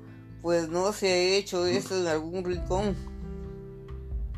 pues 0.41 0.69
no 0.69 0.91
se 0.91 1.11
ha 1.11 1.37
hecho 1.37 1.65
esto 1.65 1.97
en 1.97 2.07
algún 2.07 2.43
rincón. 2.43 2.95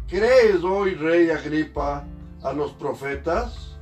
¿Crees 0.07 0.63
hoy, 0.63 0.95
rey 0.95 1.29
Agripa, 1.31 2.05
a 2.43 2.53
los 2.53 2.71
profetas? 2.73 3.77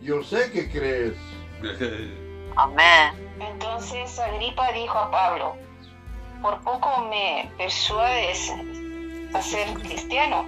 Yo 0.00 0.22
sé 0.22 0.50
que 0.52 0.70
crees. 0.70 1.14
Amén. 2.56 3.14
Entonces 3.40 4.18
Agripa 4.18 4.70
dijo 4.72 4.96
a 4.96 5.10
Pablo, 5.10 5.56
por 6.40 6.60
poco 6.60 7.06
me 7.08 7.50
persuades 7.58 8.52
a 9.34 9.42
ser 9.42 9.72
cristiano. 9.80 10.46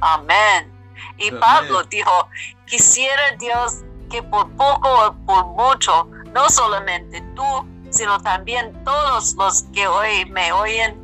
Amén. 0.00 0.70
Y 1.16 1.28
Amén. 1.28 1.40
Pablo 1.40 1.84
dijo, 1.84 2.28
quisiera 2.66 3.22
Dios 3.38 3.82
que 4.10 4.22
por 4.22 4.50
poco 4.52 4.88
o 4.88 5.14
por 5.24 5.46
mucho, 5.46 6.08
no 6.34 6.48
solamente 6.50 7.22
tú, 7.34 7.66
sino 7.90 8.20
también 8.20 8.72
todos 8.84 9.34
los 9.36 9.62
que 9.72 9.86
hoy 9.86 10.24
me 10.30 10.52
oyen, 10.52 10.96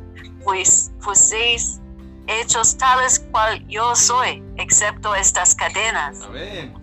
pues 0.43 0.91
fueseis 0.99 1.79
hechos 2.27 2.77
tales 2.77 3.19
cual 3.31 3.65
yo 3.67 3.95
soy, 3.95 4.43
excepto 4.57 5.15
estas 5.15 5.55
cadenas. 5.55 6.21
Amén. 6.23 6.73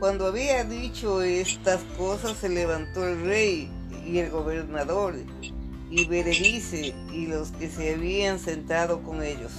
Cuando 0.00 0.26
había 0.26 0.64
dicho 0.64 1.22
estas 1.22 1.80
cosas 1.96 2.36
se 2.38 2.48
levantó 2.48 3.06
el 3.06 3.24
rey 3.24 3.70
y 4.04 4.18
el 4.18 4.30
gobernador 4.30 5.14
y 5.90 6.06
Berenice 6.06 6.94
y 7.12 7.26
los 7.26 7.52
que 7.52 7.70
se 7.70 7.94
habían 7.94 8.38
sentado 8.38 9.02
con 9.02 9.22
ellos. 9.22 9.52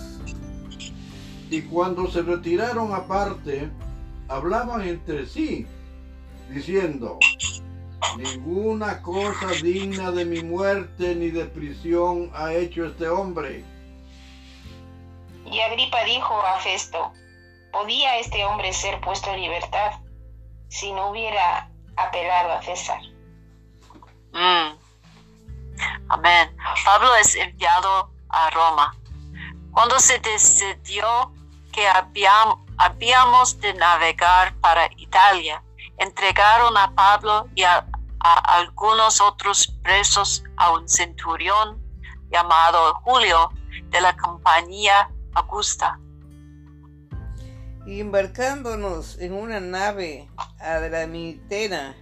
Y 1.50 1.62
cuando 1.64 2.12
se 2.12 2.22
retiraron 2.22 2.94
aparte, 2.94 3.70
hablaban 4.30 4.88
entre 4.88 5.26
sí, 5.26 5.68
diciendo, 6.50 7.18
ninguna 8.18 9.02
cosa 9.02 9.48
digna 9.62 10.12
de 10.12 10.26
mi 10.26 10.42
muerte 10.42 11.16
ni 11.16 11.30
de 11.30 11.46
prisión 11.46 12.32
ha 12.34 12.54
hecho 12.54 12.86
este 12.86 13.08
hombre. 13.10 13.64
Y 15.46 15.60
Agripa 15.62 16.04
dijo 16.04 16.40
a 16.42 16.60
Festo, 16.60 17.12
¿podía 17.72 18.18
este 18.20 18.46
hombre 18.46 18.72
ser 18.72 19.02
puesto 19.02 19.32
en 19.34 19.42
libertad 19.42 19.92
si 20.70 20.92
no 20.94 21.10
hubiera 21.10 21.70
apelado 21.98 22.52
a 22.54 22.62
César? 22.62 23.02
Mm. 24.32 24.78
Amén. 26.10 26.56
Pablo 26.86 27.16
es 27.16 27.36
enviado 27.36 28.12
a 28.30 28.50
Roma. 28.52 28.96
Cuando 29.72 29.98
se 30.00 30.20
decidió 30.20 31.32
que 31.72 31.88
habíam- 31.88 32.66
habíamos 32.80 33.60
de 33.60 33.74
navegar 33.74 34.56
para 34.62 34.90
Italia, 34.98 35.62
entregaron 35.98 36.76
a 36.78 36.96
Pablo 36.96 37.48
y 37.54 37.64
a, 37.64 37.86
algunos 38.22 39.22
otros 39.22 39.68
presos 39.82 40.44
a 40.58 40.74
un 40.74 40.88
centurión 40.88 41.82
llamado 42.32 42.96
Julio 43.04 43.50
de 43.90 44.02
la 44.02 44.16
compañía 44.16 45.10
Augusta. 45.34 46.00
Y 47.86 48.02
embarcándonos 48.02 49.18
en 49.20 49.34
una 49.34 49.60
nave 49.60 50.30
adramitena, 50.60 51.96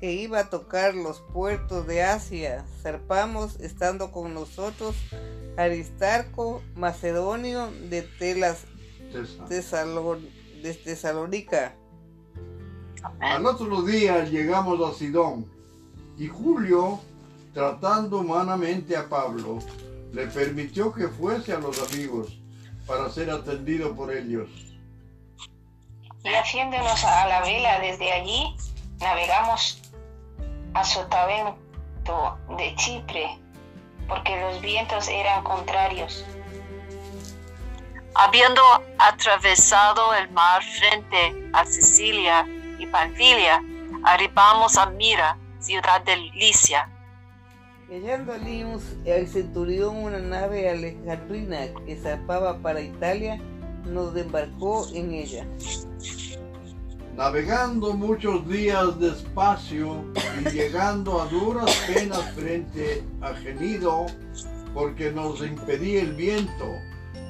que 0.00 0.12
iba 0.12 0.40
a 0.40 0.50
tocar 0.50 0.94
los 0.94 1.20
puertos 1.32 1.86
de 1.86 2.02
Asia. 2.02 2.64
Zarpamos 2.82 3.58
estando 3.60 4.12
con 4.12 4.34
nosotros 4.34 4.94
Aristarco 5.56 6.62
Macedonio 6.74 7.70
de 7.88 8.02
Telas 8.02 8.66
Tesalon, 9.48 10.28
de 10.62 10.74
Tesalónica. 10.74 11.74
Al 13.20 13.46
otro 13.46 13.82
día 13.82 14.24
llegamos 14.24 14.80
a 14.80 14.96
Sidón 14.96 15.46
y 16.18 16.26
Julio, 16.28 17.00
tratando 17.52 18.18
humanamente 18.18 18.96
a 18.96 19.08
Pablo, 19.08 19.58
le 20.12 20.26
permitió 20.26 20.92
que 20.92 21.08
fuese 21.08 21.52
a 21.52 21.58
los 21.58 21.92
amigos 21.92 22.38
para 22.86 23.08
ser 23.10 23.30
atendido 23.30 23.94
por 23.94 24.12
ellos. 24.12 24.48
Y 26.24 26.28
haciéndonos 26.28 27.04
a 27.04 27.28
la 27.28 27.40
vela 27.42 27.80
desde 27.80 28.12
allí, 28.12 28.56
navegamos 28.98 29.80
a 30.74 30.84
Sotavento 30.84 32.38
de 32.56 32.74
Chipre, 32.76 33.38
porque 34.08 34.40
los 34.40 34.60
vientos 34.60 35.08
eran 35.08 35.44
contrarios. 35.44 36.24
Habiendo 38.18 38.62
atravesado 38.98 40.14
el 40.14 40.30
mar 40.30 40.62
frente 40.62 41.50
a 41.52 41.66
Sicilia 41.66 42.46
y 42.78 42.86
Panfilia, 42.86 43.62
arribamos 44.04 44.78
a 44.78 44.86
Mira, 44.86 45.36
ciudad 45.58 46.02
de 46.02 46.16
Licia. 46.34 46.88
Hallando 47.90 48.32
alimus 48.32 48.82
el 49.04 49.28
centurión 49.28 49.96
una 49.96 50.18
nave 50.18 50.70
alejandrina 50.70 51.58
que 51.84 51.96
zarpaba 51.96 52.56
para 52.58 52.80
Italia, 52.80 53.38
nos 53.84 54.16
embarcó 54.16 54.88
en 54.94 55.12
ella. 55.12 55.46
Navegando 57.16 57.92
muchos 57.92 58.48
días 58.48 58.98
despacio 58.98 60.06
y 60.40 60.48
llegando 60.48 61.20
a 61.20 61.26
duras 61.26 61.70
penas 61.86 62.32
frente 62.34 63.04
a 63.20 63.34
Genido, 63.34 64.06
porque 64.72 65.10
nos 65.10 65.40
impedía 65.42 66.00
el 66.00 66.14
viento, 66.14 66.64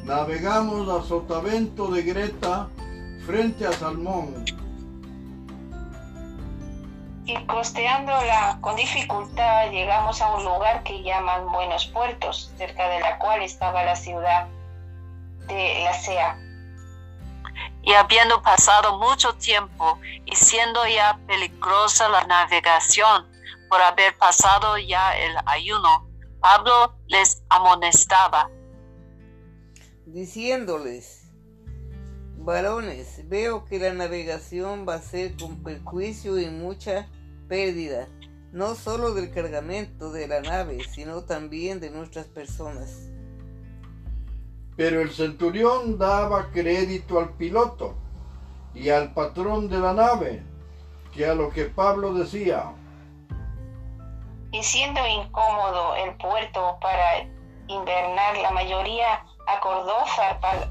navegamos 0.06 0.88
a 0.88 1.06
Sotavento 1.06 1.88
de 1.88 2.02
Greta 2.02 2.68
frente 3.26 3.66
a 3.66 3.72
Salmón, 3.72 4.44
y 7.25 7.44
costeándola 7.46 8.58
con 8.60 8.76
dificultad 8.76 9.68
llegamos 9.72 10.22
a 10.22 10.32
un 10.32 10.44
lugar 10.44 10.84
que 10.84 11.02
llaman 11.02 11.50
Buenos 11.50 11.86
Puertos, 11.86 12.52
cerca 12.56 12.88
de 12.88 13.00
la 13.00 13.18
cual 13.18 13.42
estaba 13.42 13.82
la 13.82 13.96
ciudad 13.96 14.46
de 15.48 15.82
la 15.82 15.92
Sea. 15.92 16.38
Y 17.82 17.92
habiendo 17.94 18.40
pasado 18.42 18.98
mucho 18.98 19.34
tiempo 19.34 19.98
y 20.25 20.36
siendo 20.36 20.86
ya 20.86 21.18
peligrosa 21.26 22.08
la 22.08 22.25
navegación 22.25 23.26
por 23.68 23.82
haber 23.82 24.16
pasado 24.18 24.78
ya 24.78 25.16
el 25.16 25.36
ayuno, 25.46 26.06
Pablo 26.40 26.94
les 27.08 27.42
amonestaba, 27.48 28.48
diciéndoles, 30.06 31.32
varones, 32.38 33.28
veo 33.28 33.64
que 33.64 33.80
la 33.80 33.92
navegación 33.92 34.86
va 34.88 34.94
a 34.94 35.00
ser 35.00 35.36
con 35.36 35.62
perjuicio 35.64 36.38
y 36.38 36.48
mucha 36.48 37.08
pérdida, 37.48 38.08
no 38.52 38.76
solo 38.76 39.14
del 39.14 39.32
cargamento 39.32 40.12
de 40.12 40.28
la 40.28 40.40
nave, 40.40 40.78
sino 40.88 41.25
también 41.25 41.80
de 41.80 41.90
nuestras 41.90 42.26
personas. 42.26 43.10
Pero 44.76 45.00
el 45.00 45.10
centurión 45.10 45.98
daba 45.98 46.50
crédito 46.52 47.18
al 47.18 47.30
piloto 47.30 47.96
y 48.75 48.90
al 48.90 49.12
patrón 49.12 49.68
de 49.68 49.78
la 49.78 49.92
nave, 49.92 50.42
que 51.12 51.26
a 51.26 51.34
lo 51.34 51.50
que 51.50 51.64
Pablo 51.64 52.14
decía. 52.14 52.72
Y 54.52 54.62
siendo 54.62 55.00
incómodo 55.04 55.96
el 55.96 56.16
puerto 56.16 56.78
para 56.80 57.22
invernar, 57.66 58.36
la 58.38 58.50
mayoría 58.52 59.25
acordó 59.46 59.94
zarpar 60.14 60.70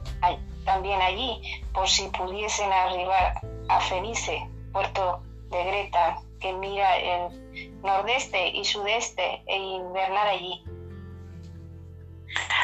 también 0.65 1.01
allí, 1.01 1.63
por 1.73 1.87
si 1.87 2.07
pudiesen 2.09 2.71
arribar 2.71 3.39
a 3.69 3.79
Fenice, 3.81 4.49
puerto 4.73 5.21
de 5.51 5.63
Greta, 5.63 6.17
que 6.39 6.53
mira 6.53 6.97
el 6.97 7.81
nordeste 7.81 8.49
y 8.49 8.65
sudeste, 8.65 9.43
e 9.45 9.57
invernar 9.57 10.27
allí. 10.27 10.63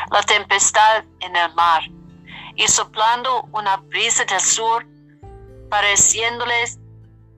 La 0.10 0.22
tempestad 0.24 1.04
en 1.20 1.36
el 1.36 1.54
mar, 1.54 1.84
y 2.56 2.68
soplando 2.68 3.44
una 3.52 3.78
brisa 3.78 4.26
del 4.26 4.42
sur, 4.42 4.86
pareciéndoles 5.70 6.80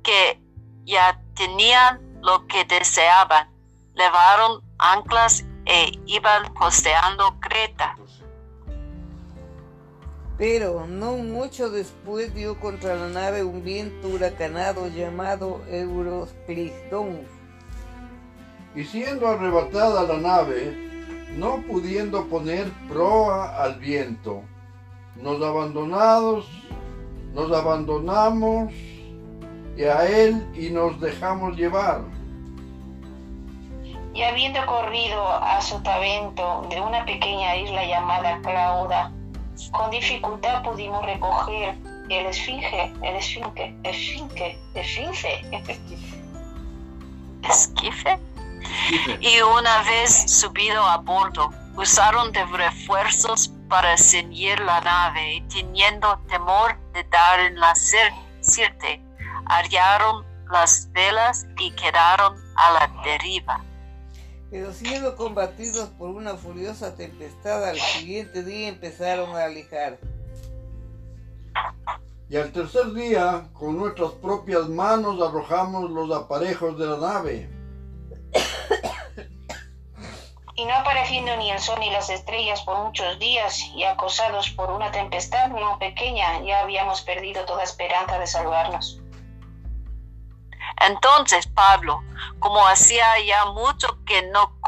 que 0.01 0.39
ya 0.85 1.21
tenían 1.35 2.01
lo 2.21 2.47
que 2.47 2.65
deseaban, 2.65 3.49
levaron 3.93 4.61
anclas 4.79 5.45
e 5.65 5.91
iban 6.05 6.53
costeando 6.53 7.39
Creta. 7.39 7.95
Pero 10.37 10.87
no 10.87 11.17
mucho 11.17 11.69
después 11.69 12.33
dio 12.33 12.59
contra 12.59 12.95
la 12.95 13.07
nave 13.07 13.43
un 13.43 13.63
viento 13.63 14.07
huracanado 14.07 14.87
llamado 14.87 15.61
Euroclidón. 15.69 17.21
Y 18.75 18.83
siendo 18.83 19.27
arrebatada 19.27 20.03
la 20.03 20.17
nave, 20.17 20.75
no 21.37 21.61
pudiendo 21.67 22.25
poner 22.27 22.71
proa 22.89 23.63
al 23.63 23.75
viento, 23.75 24.41
nos 25.15 25.41
abandonados, 25.43 26.47
nos 27.33 27.51
abandonamos 27.51 28.73
y 29.77 29.83
a 29.83 30.05
él 30.05 30.47
y 30.55 30.71
nos 30.71 30.99
dejamos 30.99 31.55
llevar. 31.55 32.01
Y 34.15 34.21
habiendo 34.21 34.63
corrido 34.65 35.27
a 35.27 35.61
Sotavento 35.61 36.67
de 36.69 36.79
una 36.79 37.03
pequeña 37.05 37.55
isla 37.55 37.85
llamada 37.85 38.39
Clauda, 38.41 39.11
con 39.71 39.89
dificultad 39.91 40.63
pudimos 40.63 41.05
recoger 41.05 41.75
el 42.09 42.25
esfinge, 42.25 42.93
el 43.01 43.15
esfinge, 43.15 43.75
esfinge, 43.83 44.57
esfinge. 44.75 45.45
¿Esquife? 47.49 48.19
Y 49.19 49.41
una 49.41 49.83
vez 49.83 50.31
subido 50.31 50.83
a 50.83 50.97
bordo, 50.97 51.51
usaron 51.75 52.31
de 52.31 52.45
refuerzos 52.45 53.51
para 53.69 53.97
ceñir 53.97 54.59
la 54.59 54.81
nave 54.81 55.35
y 55.35 55.41
teniendo 55.41 56.17
temor 56.29 56.77
de 56.93 57.03
dar 57.05 57.39
en 57.39 57.59
la 57.59 57.73
sirte, 57.75 59.01
arriaron 59.45 60.25
las 60.51 60.91
velas 60.91 61.45
y 61.57 61.71
quedaron 61.71 62.35
a 62.55 62.71
la 62.71 63.03
deriva 63.03 63.63
pero 64.53 64.71
siendo 64.71 65.15
combatidos 65.15 65.89
por 65.97 66.11
una 66.11 66.35
furiosa 66.35 66.95
tempestad, 66.95 67.67
al 67.67 67.79
siguiente 67.79 68.43
día 68.43 68.67
empezaron 68.67 69.35
a 69.35 69.45
alejar. 69.45 69.97
Y 72.29 72.37
al 72.37 72.51
tercer 72.51 72.93
día, 72.93 73.49
con 73.53 73.75
nuestras 73.79 74.11
propias 74.11 74.69
manos 74.69 75.19
arrojamos 75.27 75.89
los 75.89 76.15
aparejos 76.15 76.77
de 76.77 76.85
la 76.85 76.97
nave. 76.97 77.49
Y 80.55 80.65
no 80.65 80.75
apareciendo 80.75 81.35
ni 81.37 81.49
el 81.49 81.57
sol 81.57 81.79
ni 81.79 81.89
las 81.89 82.11
estrellas 82.11 82.61
por 82.61 82.77
muchos 82.77 83.17
días, 83.17 83.59
y 83.75 83.85
acosados 83.85 84.51
por 84.51 84.69
una 84.69 84.91
tempestad 84.91 85.47
no 85.47 85.79
pequeña, 85.79 86.43
ya 86.43 86.59
habíamos 86.59 87.01
perdido 87.01 87.43
toda 87.45 87.63
esperanza 87.63 88.19
de 88.19 88.27
salvarnos. 88.27 89.01
Entonces 90.85 91.47
Pablo, 91.47 92.03
como 92.43 92.67
hacía 92.67 93.05
ya 93.25 93.45
mucho 93.45 94.03
que 94.05 94.21
no 94.23 94.59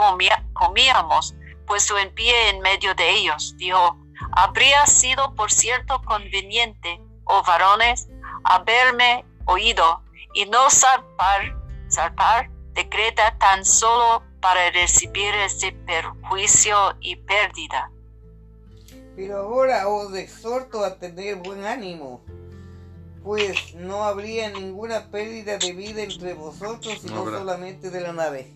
comíamos, 0.53 1.35
puesto 1.67 1.97
en 1.97 2.09
pie 2.15 2.49
en 2.49 2.61
medio 2.61 2.95
de 2.95 3.09
ellos, 3.09 3.53
dijo, 3.57 3.97
habría 4.31 4.85
sido 4.85 5.35
por 5.35 5.51
cierto 5.51 6.01
conveniente, 6.05 7.01
oh 7.25 7.43
varones, 7.43 8.07
haberme 8.45 9.25
oído 9.43 10.01
y 10.33 10.45
no 10.45 10.69
zarpar, 10.69 11.53
zarpar 11.91 12.49
de 12.75 12.87
Creta 12.87 13.37
tan 13.39 13.65
solo 13.65 14.23
para 14.39 14.71
recibir 14.71 15.35
este 15.35 15.73
perjuicio 15.73 16.95
y 17.01 17.17
pérdida. 17.17 17.91
Pero 19.17 19.39
ahora 19.39 19.89
os 19.89 20.15
exhorto 20.15 20.85
a 20.85 20.95
tener 20.95 21.35
buen 21.35 21.65
ánimo 21.65 22.21
pues 23.25 23.73
no 23.73 24.03
habría 24.03 24.51
ninguna 24.51 25.07
pérdida 25.09 25.57
de 25.57 25.73
vida 25.73 26.03
entre 26.03 26.35
vosotros, 26.35 26.99
sino 27.01 27.25
solamente 27.25 27.89
de 27.89 28.01
la 28.01 28.13
nave. 28.13 28.53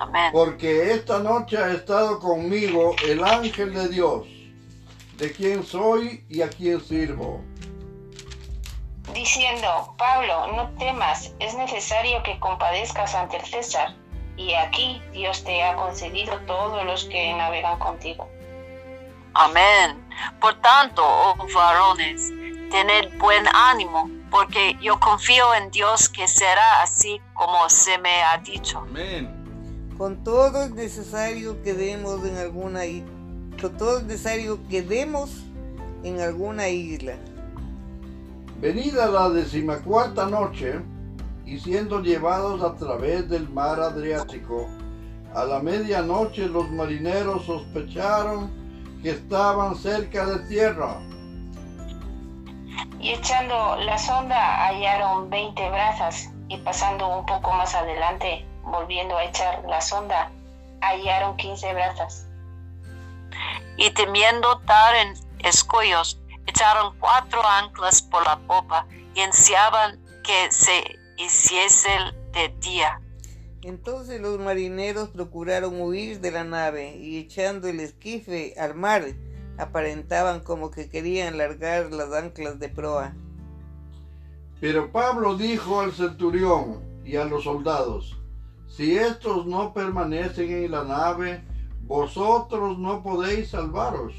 Amén. 0.00 0.30
Porque 0.32 0.92
esta 0.92 1.20
noche 1.20 1.56
ha 1.56 1.70
estado 1.72 2.18
conmigo 2.18 2.96
el 3.06 3.22
ángel 3.22 3.72
de 3.72 3.88
Dios, 3.88 4.26
de 5.16 5.32
quien 5.32 5.64
soy 5.64 6.26
y 6.28 6.42
a 6.42 6.50
quien 6.50 6.80
sirvo. 6.80 7.40
Diciendo, 9.14 9.94
Pablo, 9.96 10.48
no 10.48 10.68
temas, 10.80 11.32
es 11.38 11.54
necesario 11.54 12.20
que 12.24 12.40
compadezcas 12.40 13.14
ante 13.14 13.36
el 13.36 13.46
César, 13.46 13.94
y 14.36 14.54
aquí 14.54 15.00
Dios 15.12 15.44
te 15.44 15.62
ha 15.62 15.76
concedido 15.76 16.36
todos 16.48 16.84
los 16.84 17.04
que 17.04 17.32
navegan 17.34 17.78
contigo. 17.78 18.28
Amén. 19.34 20.04
Por 20.40 20.60
tanto, 20.60 21.02
oh 21.06 21.36
varones, 21.54 22.32
tened 22.70 23.18
buen 23.18 23.44
ánimo, 23.54 24.10
porque 24.30 24.76
yo 24.80 24.98
confío 25.00 25.54
en 25.54 25.70
Dios 25.70 26.08
que 26.08 26.26
será 26.26 26.82
así 26.82 27.20
como 27.34 27.68
se 27.68 27.98
me 27.98 28.22
ha 28.22 28.38
dicho. 28.38 28.78
Amén. 28.78 29.30
Con 29.96 30.22
todo 30.24 30.64
es 30.64 30.70
necesario 30.72 31.62
que 31.62 31.72
demos 31.72 32.24
en 32.24 32.36
alguna 32.36 32.80
con 33.60 33.76
todo 33.78 33.98
es 33.98 34.04
necesario 34.04 34.58
que 34.68 34.82
demos 34.82 35.30
en 36.04 36.20
alguna 36.20 36.68
isla. 36.68 37.16
Venida 38.60 39.06
la 39.06 39.30
decimacuarta 39.30 40.26
noche, 40.26 40.80
y 41.46 41.58
siendo 41.60 42.02
llevados 42.02 42.62
a 42.62 42.74
través 42.74 43.28
del 43.28 43.48
mar 43.48 43.80
Adriático, 43.80 44.66
a 45.34 45.44
la 45.44 45.60
medianoche 45.60 46.48
los 46.48 46.70
marineros 46.70 47.44
sospecharon 47.46 48.50
que 49.02 49.10
estaban 49.10 49.76
cerca 49.76 50.26
de 50.26 50.38
tierra. 50.48 50.98
Y 53.00 53.12
echando 53.12 53.76
la 53.76 53.98
sonda 53.98 54.66
hallaron 54.66 55.30
20 55.30 55.70
brazas 55.70 56.30
y 56.48 56.56
pasando 56.58 57.06
un 57.18 57.26
poco 57.26 57.52
más 57.52 57.74
adelante, 57.74 58.44
volviendo 58.62 59.16
a 59.16 59.24
echar 59.24 59.64
la 59.68 59.80
sonda, 59.80 60.30
hallaron 60.80 61.36
15 61.36 61.72
brazas. 61.74 62.26
Y 63.76 63.90
temiendo 63.90 64.56
dar 64.66 64.94
en 64.96 65.14
escollos, 65.40 66.20
echaron 66.46 66.96
cuatro 66.98 67.46
anclas 67.46 68.02
por 68.02 68.24
la 68.24 68.36
popa 68.38 68.86
y 69.14 69.20
ansiaban 69.20 70.00
que 70.22 70.50
se 70.50 70.98
hiciese 71.16 71.90
de 72.32 72.48
día. 72.60 73.00
Entonces 73.62 74.20
los 74.20 74.38
marineros 74.38 75.08
procuraron 75.08 75.80
huir 75.80 76.20
de 76.20 76.30
la 76.30 76.44
nave 76.44 76.96
y 76.96 77.18
echando 77.18 77.68
el 77.68 77.80
esquife 77.80 78.54
al 78.58 78.74
mar, 78.74 79.04
aparentaban 79.58 80.40
como 80.40 80.70
que 80.70 80.88
querían 80.88 81.38
largar 81.38 81.92
las 81.92 82.12
anclas 82.12 82.58
de 82.58 82.68
proa. 82.68 83.14
Pero 84.60 84.90
Pablo 84.90 85.36
dijo 85.36 85.80
al 85.80 85.92
centurión 85.92 86.82
y 87.04 87.16
a 87.16 87.24
los 87.24 87.44
soldados, 87.44 88.18
si 88.68 88.96
estos 88.96 89.46
no 89.46 89.72
permanecen 89.72 90.64
en 90.64 90.70
la 90.70 90.84
nave, 90.84 91.44
vosotros 91.82 92.78
no 92.78 93.02
podéis 93.02 93.50
salvaros. 93.50 94.14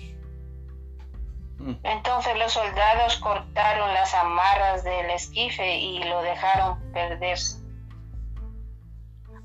Entonces 1.84 2.38
los 2.38 2.54
soldados 2.54 3.18
cortaron 3.18 3.94
las 3.94 4.14
amarras 4.14 4.84
del 4.84 5.10
esquife 5.10 5.80
y 5.80 6.04
lo 6.04 6.22
dejaron 6.22 6.80
perderse. 6.94 7.60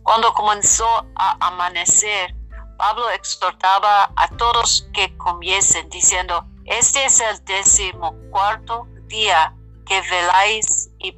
Cuando 0.03 0.33
comenzó 0.35 0.87
a 1.15 1.37
amanecer, 1.41 2.35
Pablo 2.83 3.09
exhortaba 3.11 4.13
a 4.17 4.29
todos 4.37 4.89
que 4.93 5.17
comiesen, 5.17 5.89
diciendo, 5.89 6.45
este 6.65 7.05
es 7.05 7.21
el 7.21 7.45
décimo 7.45 8.17
cuarto 8.33 8.89
día 9.07 9.55
que 9.87 10.01
veláis 10.11 10.91
y 10.99 11.13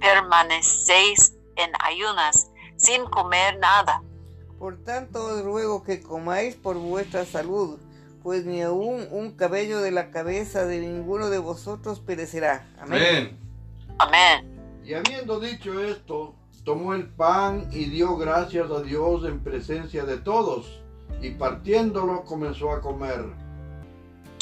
permanecéis 0.00 1.34
en 1.56 1.70
ayunas, 1.78 2.50
sin 2.76 3.04
comer 3.04 3.58
nada. 3.58 4.02
Por 4.58 4.82
tanto 4.82 5.22
os 5.22 5.44
ruego 5.44 5.82
que 5.82 6.00
comáis 6.00 6.56
por 6.56 6.78
vuestra 6.78 7.26
salud, 7.26 7.78
pues 8.22 8.46
ni 8.46 8.62
aun 8.62 9.06
un 9.10 9.36
cabello 9.36 9.82
de 9.82 9.90
la 9.90 10.10
cabeza 10.10 10.64
de 10.64 10.78
ninguno 10.80 11.28
de 11.28 11.36
vosotros 11.36 12.00
perecerá. 12.00 12.66
Amén. 12.80 13.38
Amén. 13.98 14.48
Amén. 14.48 14.80
Y 14.86 14.94
habiendo 14.94 15.38
dicho 15.38 15.78
esto, 15.84 16.34
tomó 16.64 16.94
el 16.94 17.08
pan 17.08 17.68
y 17.72 17.86
dio 17.86 18.16
gracias 18.16 18.70
a 18.70 18.80
Dios 18.82 19.24
en 19.24 19.42
presencia 19.42 20.04
de 20.04 20.18
todos, 20.18 20.80
y 21.20 21.30
partiéndolo 21.30 22.24
comenzó 22.24 22.70
a 22.72 22.80
comer. 22.80 23.24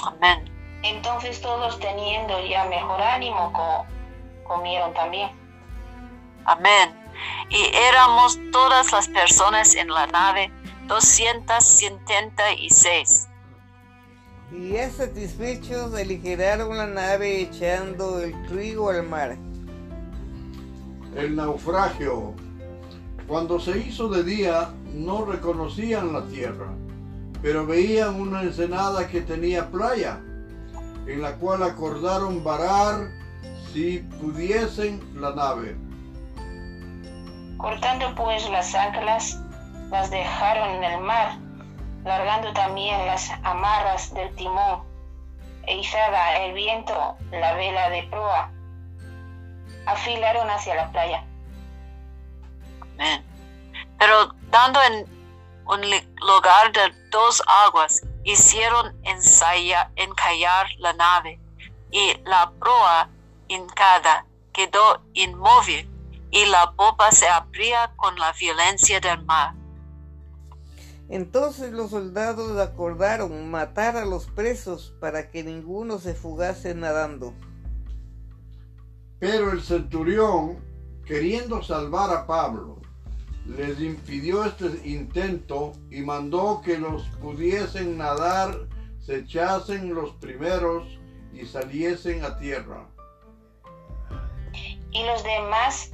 Amén. 0.04 0.44
Entonces 0.82 1.40
todos 1.40 1.78
teniendo 1.78 2.42
ya 2.46 2.64
mejor 2.66 3.00
ánimo 3.02 3.52
co- 3.52 3.84
comieron 4.44 4.92
también. 4.94 5.30
Amén. 6.46 6.94
Y 7.50 7.66
éramos 7.74 8.38
todas 8.50 8.90
las 8.92 9.08
personas 9.08 9.74
en 9.74 9.88
la 9.88 10.06
nave 10.06 10.50
276. 10.86 13.26
Y 14.52 14.70
ya 14.70 14.88
satisfechos 14.90 15.94
aligeraron 15.94 16.76
la 16.76 16.86
nave 16.86 17.42
echando 17.42 18.20
el 18.20 18.32
trigo 18.48 18.90
al 18.90 19.04
mar. 19.04 19.36
El 21.16 21.34
naufragio. 21.34 22.34
Cuando 23.26 23.58
se 23.58 23.78
hizo 23.78 24.08
de 24.08 24.22
día, 24.22 24.70
no 24.94 25.24
reconocían 25.24 26.12
la 26.12 26.24
tierra, 26.26 26.68
pero 27.42 27.66
veían 27.66 28.20
una 28.20 28.42
ensenada 28.42 29.08
que 29.08 29.20
tenía 29.20 29.70
playa, 29.70 30.20
en 31.06 31.20
la 31.20 31.34
cual 31.36 31.62
acordaron 31.64 32.44
varar 32.44 33.08
si 33.72 33.98
pudiesen 34.20 35.00
la 35.20 35.34
nave. 35.34 35.76
Cortando 37.56 38.14
pues 38.14 38.48
las 38.50 38.74
anclas, 38.74 39.40
las 39.90 40.10
dejaron 40.10 40.76
en 40.76 40.84
el 40.84 41.00
mar, 41.00 41.38
largando 42.04 42.52
también 42.52 43.04
las 43.06 43.30
amarras 43.42 44.14
del 44.14 44.34
timón, 44.36 44.82
e 45.66 45.80
izada 45.80 46.44
el 46.44 46.54
viento 46.54 47.16
la 47.32 47.54
vela 47.54 47.90
de 47.90 48.04
proa, 48.04 48.52
afilaron 49.86 50.48
hacia 50.50 50.74
la 50.74 50.92
playa. 50.92 51.24
Amén. 52.94 53.24
Pero 53.98 54.34
dando 54.50 54.80
en 54.82 55.06
un 55.66 55.80
lugar 56.26 56.72
de 56.72 56.92
dos 57.10 57.42
aguas, 57.66 58.02
hicieron 58.24 58.96
ensaya- 59.04 59.90
encallar 59.96 60.66
la 60.78 60.92
nave, 60.92 61.38
y 61.90 62.14
la 62.24 62.50
proa 62.58 63.08
hincada 63.48 64.26
quedó 64.52 65.02
inmóvil, 65.14 65.88
y 66.30 66.46
la 66.46 66.72
popa 66.72 67.10
se 67.10 67.28
abría 67.28 67.92
con 67.96 68.18
la 68.18 68.32
violencia 68.32 69.00
del 69.00 69.24
mar. 69.24 69.54
Entonces 71.08 71.72
los 71.72 71.90
soldados 71.90 72.56
acordaron 72.60 73.50
matar 73.50 73.96
a 73.96 74.04
los 74.04 74.26
presos 74.26 74.94
para 75.00 75.30
que 75.30 75.42
ninguno 75.42 75.98
se 75.98 76.14
fugase 76.14 76.74
nadando. 76.74 77.34
Pero 79.20 79.52
el 79.52 79.62
centurión, 79.62 80.58
queriendo 81.04 81.62
salvar 81.62 82.10
a 82.10 82.26
Pablo, 82.26 82.78
les 83.46 83.78
impidió 83.80 84.44
este 84.44 84.66
intento 84.88 85.72
y 85.90 86.00
mandó 86.00 86.62
que 86.64 86.78
los 86.78 87.02
pudiesen 87.20 87.98
nadar, 87.98 88.66
se 88.98 89.18
echasen 89.18 89.94
los 89.94 90.10
primeros 90.14 90.86
y 91.34 91.44
saliesen 91.44 92.24
a 92.24 92.38
tierra. 92.38 92.86
Y 94.90 95.04
los 95.04 95.22
demás 95.22 95.92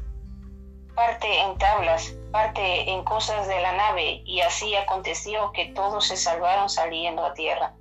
parte 0.95 1.27
en 1.41 1.59
tablas, 1.59 2.15
parte 2.31 2.91
en 2.91 3.05
cosas 3.05 3.47
de 3.49 3.61
la 3.61 3.77
nave, 3.77 4.23
y 4.25 4.41
así 4.41 4.75
aconteció 4.77 5.53
que 5.53 5.67
todos 5.75 6.07
se 6.07 6.17
salvaron 6.17 6.71
saliendo 6.71 7.25
a 7.25 7.35
tierra. 7.35 7.75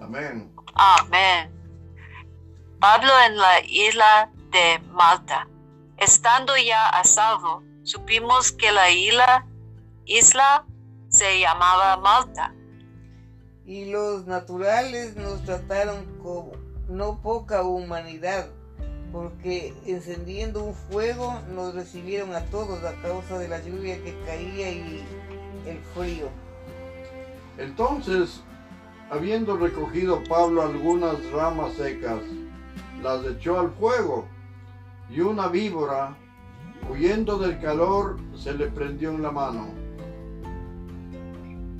Amén. 0.00 0.54
Amén. 0.74 1.50
Pablo 2.78 3.10
en 3.26 3.36
la 3.36 3.60
isla 3.66 4.30
de 4.50 4.78
Malta. 4.92 5.48
Estando 5.96 6.56
ya 6.56 6.88
a 6.88 7.04
salvo, 7.04 7.62
supimos 7.82 8.52
que 8.52 8.72
la 8.72 8.90
isla, 8.90 9.46
isla 10.06 10.64
se 11.08 11.40
llamaba 11.40 11.96
Malta. 11.98 12.54
Y 13.64 13.90
los 13.90 14.26
naturales 14.26 15.16
nos 15.16 15.44
trataron 15.44 16.04
con 16.22 16.50
no 16.88 17.20
poca 17.22 17.62
humanidad, 17.62 18.48
porque 19.12 19.74
encendiendo 19.86 20.64
un 20.64 20.74
fuego 20.74 21.40
nos 21.54 21.74
recibieron 21.74 22.34
a 22.34 22.44
todos 22.46 22.82
a 22.84 22.94
causa 23.02 23.38
de 23.38 23.48
la 23.48 23.60
lluvia 23.60 24.02
que 24.02 24.18
caía 24.24 24.72
y 24.72 25.04
el 25.66 25.78
frío. 25.94 26.28
Entonces, 27.58 28.40
habiendo 29.10 29.56
recogido 29.56 30.22
Pablo 30.28 30.62
algunas 30.62 31.30
ramas 31.30 31.74
secas, 31.74 32.20
las 33.02 33.24
echó 33.26 33.60
al 33.60 33.70
fuego, 33.72 34.26
y 35.10 35.20
una 35.20 35.48
víbora, 35.48 36.16
huyendo 36.88 37.38
del 37.38 37.60
calor, 37.60 38.18
se 38.36 38.54
le 38.54 38.68
prendió 38.68 39.10
en 39.10 39.22
la 39.22 39.30
mano. 39.30 39.68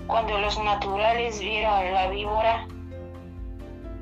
Cuando 0.06 0.38
los 0.38 0.58
naturales 0.58 1.38
vieron 1.38 1.94
la 1.94 2.08
víbora 2.08 2.66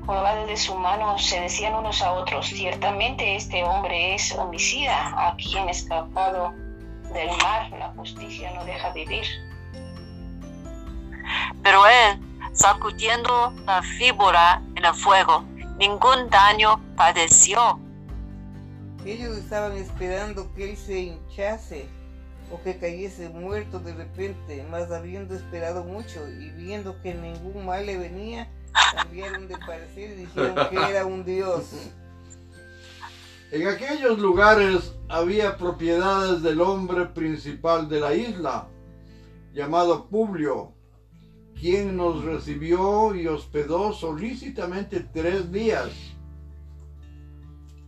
colgada 0.05 0.45
de 0.47 0.57
su 0.57 0.73
mano, 0.73 1.19
se 1.19 1.39
decían 1.41 1.75
unos 1.75 2.01
a 2.01 2.13
otros, 2.13 2.47
ciertamente 2.47 3.35
este 3.35 3.63
hombre 3.63 4.15
es 4.15 4.33
homicida, 4.33 5.27
a 5.27 5.35
quien 5.35 5.69
escapado 5.69 6.51
del 7.13 7.29
mar 7.43 7.69
la 7.77 7.89
justicia 7.95 8.51
no 8.55 8.65
deja 8.65 8.89
vivir. 8.89 9.25
Pero 11.61 11.85
él, 11.85 12.19
sacudiendo 12.53 13.53
la 13.65 13.81
víbora 13.99 14.63
en 14.75 14.85
el 14.85 14.93
fuego, 14.95 15.43
ningún 15.77 16.27
daño 16.31 16.79
padeció. 16.95 17.79
Ellos 19.05 19.37
estaban 19.37 19.77
esperando 19.77 20.53
que 20.55 20.71
él 20.71 20.77
se 20.77 20.99
hinchase 20.99 21.85
o 22.51 22.61
que 22.61 22.77
cayese 22.77 23.29
muerto 23.29 23.79
de 23.79 23.93
repente, 23.93 24.65
mas 24.69 24.91
habiendo 24.91 25.35
esperado 25.35 25.83
mucho 25.83 26.27
y 26.27 26.49
viendo 26.49 27.01
que 27.01 27.13
ningún 27.13 27.65
mal 27.65 27.85
le 27.85 27.97
venía, 27.97 28.49
cambiaron 28.95 29.47
de 29.47 29.57
parecer 29.57 30.11
y 30.11 30.21
dijeron 30.21 30.55
que 30.69 30.75
era 30.75 31.05
un 31.05 31.23
dios. 31.23 31.71
En 33.51 33.67
aquellos 33.67 34.19
lugares 34.19 34.93
había 35.07 35.57
propiedades 35.57 36.43
del 36.43 36.61
hombre 36.61 37.07
principal 37.07 37.89
de 37.89 37.99
la 37.99 38.13
isla, 38.13 38.67
llamado 39.53 40.07
Publio, 40.07 40.75
quien 41.59 41.97
nos 41.97 42.23
recibió 42.23 43.15
y 43.15 43.25
hospedó 43.25 43.91
solícitamente 43.91 44.99
tres 44.99 45.51
días. 45.51 45.89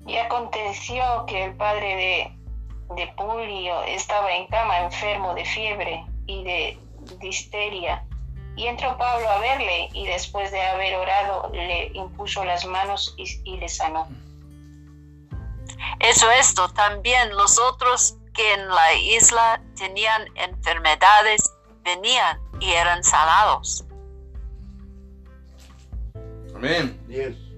Y 0.08 0.18
aconteció 0.18 1.26
que 1.28 1.46
el 1.46 1.56
padre 1.56 1.96
de, 1.96 2.96
de 2.96 3.08
Pulio 3.16 3.84
estaba 3.84 4.32
en 4.32 4.48
cama 4.48 4.80
enfermo 4.80 5.34
de 5.34 5.46
fiebre 5.46 6.06
y 6.26 6.44
de 6.44 6.80
disteria. 7.20 8.04
Y 8.56 8.68
entró 8.68 8.98
Pablo 8.98 9.30
a 9.30 9.40
verle 9.40 9.90
y 9.94 10.06
después 10.06 10.52
de 10.52 10.62
haber 10.62 10.96
orado 10.96 11.50
le 11.54 11.88
impuso 11.94 12.44
las 12.44 12.66
manos 12.66 13.14
y, 13.18 13.26
y 13.46 13.58
le 13.58 13.70
sanó. 13.70 14.08
Eso 16.00 16.30
esto, 16.32 16.68
también 16.70 17.30
los 17.36 17.60
otros 17.60 18.18
que 18.34 18.54
en 18.54 18.68
la 18.68 18.94
isla 18.94 19.62
tenían 19.78 20.26
enfermedades 20.36 21.52
venían 21.84 22.40
y 22.60 22.72
eran 22.72 23.04
sanados. 23.04 23.86
Amén. 26.56 27.00
Yes. 27.08 27.51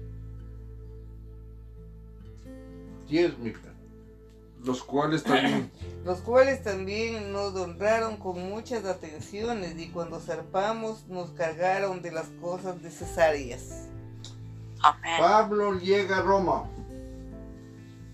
10 3.08 3.38
Migdal, 3.38 3.74
los 4.64 4.82
cuales 4.82 5.22
también... 5.22 5.70
Los 6.04 6.18
cuales 6.18 6.62
también 6.62 7.32
nos 7.32 7.54
honraron 7.54 8.18
con 8.18 8.50
muchas 8.50 8.84
atenciones 8.84 9.74
y 9.78 9.88
cuando 9.88 10.20
zarpamos 10.20 11.06
nos 11.08 11.30
cargaron 11.30 12.02
de 12.02 12.12
las 12.12 12.26
cosas 12.42 12.78
necesarias. 12.82 13.88
Amén. 14.82 15.14
Pablo 15.18 15.78
llega 15.78 16.18
a 16.18 16.20
Roma. 16.20 16.68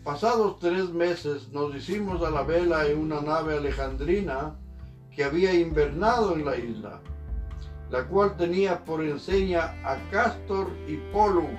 Pasados 0.04 0.60
tres 0.60 0.88
meses 0.90 1.48
nos 1.48 1.74
hicimos 1.74 2.22
a 2.22 2.30
la 2.30 2.42
vela 2.42 2.86
en 2.86 2.98
una 2.98 3.20
nave 3.20 3.56
alejandrina 3.56 4.54
que 5.14 5.24
había 5.24 5.52
invernado 5.52 6.34
en 6.34 6.44
la 6.44 6.56
isla, 6.56 7.00
la 7.90 8.06
cual 8.06 8.36
tenía 8.36 8.84
por 8.84 9.04
enseña 9.04 9.74
a 9.84 9.98
Castor 10.10 10.70
y 10.86 10.96
Pollux. 11.12 11.50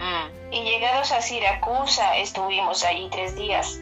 Ah. 0.00 0.28
Mm. 0.30 0.33
Y 0.54 0.62
llegados 0.62 1.10
a 1.10 1.20
Siracusa 1.20 2.16
estuvimos 2.18 2.84
allí 2.84 3.08
tres 3.10 3.34
días. 3.34 3.76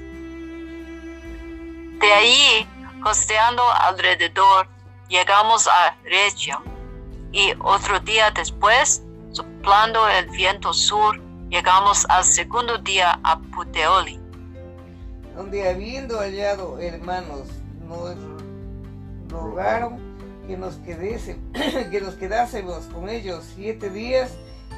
De 2.00 2.12
allí, 2.14 2.66
costeando 3.02 3.62
alrededor, 3.74 4.66
llegamos 5.06 5.68
a 5.68 5.94
Regio. 6.02 6.62
Y 7.30 7.52
otro 7.60 8.00
día 8.00 8.30
después, 8.30 9.02
soplando 9.32 10.08
el 10.08 10.30
viento 10.30 10.72
sur, 10.72 11.20
llegamos 11.50 12.06
al 12.08 12.24
segundo 12.24 12.78
día 12.78 13.20
a 13.22 13.38
Puteoli. 13.38 14.18
donde 15.36 15.68
habiendo 15.68 16.20
hallado 16.20 16.78
hermanos 16.78 17.48
nos 17.86 18.16
rogaron 19.28 20.00
que 20.46 20.56
nos, 20.56 20.76
quedese, 20.76 21.36
que 21.90 22.00
nos 22.00 22.14
quedásemos 22.14 22.86
con 22.86 23.10
ellos 23.10 23.44
siete 23.56 23.90
días 23.90 24.32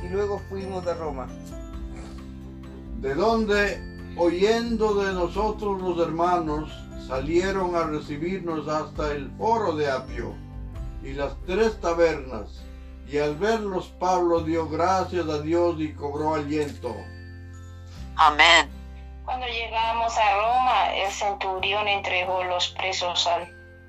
y 0.05 0.09
luego 0.09 0.41
fuimos 0.49 0.85
a 0.89 0.95
Roma. 0.95 1.29
De 3.05 3.15
donde, 3.15 4.15
oyendo 4.17 4.95
de 4.95 5.13
nosotros 5.13 5.79
los 5.83 5.99
hermanos, 5.99 6.73
salieron 7.07 7.77
a 7.77 7.83
recibirnos 7.83 8.67
hasta 8.67 9.13
el 9.13 9.31
foro 9.37 9.77
de 9.77 9.91
Apio 9.91 10.35
y 11.03 11.13
las 11.13 11.37
tres 11.45 11.79
tabernas, 11.83 12.65
y 13.07 13.19
al 13.19 13.37
verlos 13.37 13.89
Pablo 14.01 14.41
dio 14.41 14.67
gracias 14.71 15.29
a 15.29 15.43
Dios 15.43 15.77
y 15.81 15.93
cobró 15.93 16.35
aliento. 16.35 16.97
Amén. 18.17 18.71
Cuando 19.27 19.47
llegamos 19.49 20.17
a 20.17 20.37
Roma, 20.37 20.95
el 20.95 21.13
centurión 21.13 21.87
entregó 21.87 22.43
los 22.45 22.69
presos 22.69 23.27
al, 23.27 23.47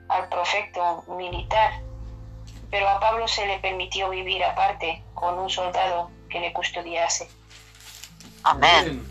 al 0.09 0.27
prefecto 0.27 1.05
militar, 1.17 1.71
pero 2.69 2.89
a 2.89 2.99
Pablo 2.99 3.29
se 3.29 3.47
le 3.47 3.59
permitió 3.59 4.09
vivir 4.09 4.43
aparte 4.43 5.01
con 5.13 5.39
un 5.39 5.49
soldado 5.49 6.11
que 6.29 6.41
le 6.41 6.51
custodiase. 6.51 7.29
Amén. 8.45 9.05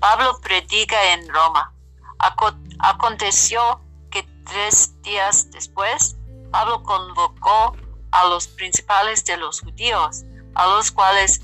Pablo 0.00 0.40
predica 0.40 1.12
en 1.12 1.28
Roma. 1.28 1.72
Aco- 2.18 2.56
Aconteció 2.80 3.80
que 4.10 4.22
tres 4.44 5.00
días 5.02 5.50
después, 5.50 6.16
Pablo 6.50 6.82
convocó 6.82 7.76
a 8.10 8.26
los 8.26 8.46
principales 8.48 9.24
de 9.24 9.36
los 9.36 9.60
judíos, 9.60 10.22
a 10.54 10.66
los 10.66 10.90
cuales 10.90 11.40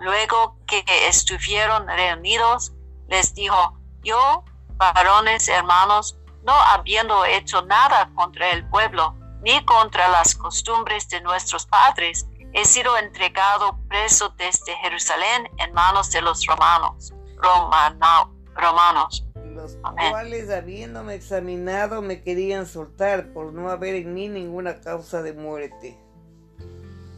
luego 0.00 0.56
que 0.66 0.82
estuvieron 1.06 1.86
reunidos, 1.86 2.72
les 3.08 3.34
dijo, 3.34 3.78
yo, 4.02 4.44
varones 4.76 5.46
hermanos, 5.48 6.16
no 6.42 6.54
habiendo 6.54 7.24
hecho 7.26 7.62
nada 7.62 8.10
contra 8.14 8.50
el 8.50 8.66
pueblo, 8.68 9.14
ni 9.42 9.62
contra 9.64 10.08
las 10.08 10.34
costumbres 10.34 11.08
de 11.08 11.20
nuestros 11.20 11.66
padres, 11.66 12.26
he 12.52 12.64
sido 12.64 12.96
entregado 12.98 13.78
preso 13.88 14.34
desde 14.36 14.74
Jerusalén 14.76 15.48
en 15.58 15.72
manos 15.72 16.10
de 16.10 16.22
los 16.22 16.44
romanos. 16.46 17.12
Romano- 17.36 18.34
romanos. 18.54 19.26
Los 19.54 19.76
Amén. 19.82 20.10
cuales 20.10 20.50
habiéndome 20.50 21.14
examinado 21.14 22.02
me 22.02 22.22
querían 22.22 22.66
soltar 22.66 23.32
por 23.32 23.52
no 23.52 23.70
haber 23.70 23.94
en 23.94 24.14
mí 24.14 24.28
ninguna 24.28 24.80
causa 24.80 25.22
de 25.22 25.32
muerte. 25.32 25.98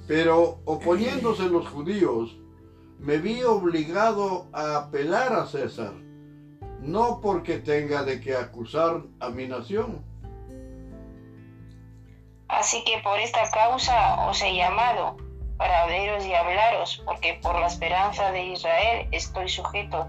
Pero 0.07 0.61
oponiéndose 0.65 1.45
los 1.45 1.69
judíos, 1.69 2.37
me 2.99 3.19
vi 3.19 3.43
obligado 3.43 4.47
a 4.53 4.77
apelar 4.77 5.33
a 5.33 5.47
César, 5.47 5.93
no 6.81 7.21
porque 7.21 7.59
tenga 7.59 8.03
de 8.03 8.21
qué 8.21 8.37
acusar 8.37 9.03
a 9.21 9.31
mi 9.31 9.47
nación. 9.47 10.05
Así 12.53 12.85
que 12.85 12.99
por 12.99 13.19
esta 13.19 13.51
causa 13.51 14.27
os 14.29 14.41
he 14.43 14.55
llamado, 14.55 15.17
para 15.57 15.87
veros 15.87 16.25
y 16.27 16.35
hablaros, 16.35 17.03
porque 17.05 17.39
por 17.43 17.59
la 17.59 17.67
esperanza 17.67 18.31
de 18.31 18.45
Israel 18.45 19.09
estoy 19.11 19.49
sujeto 19.49 20.07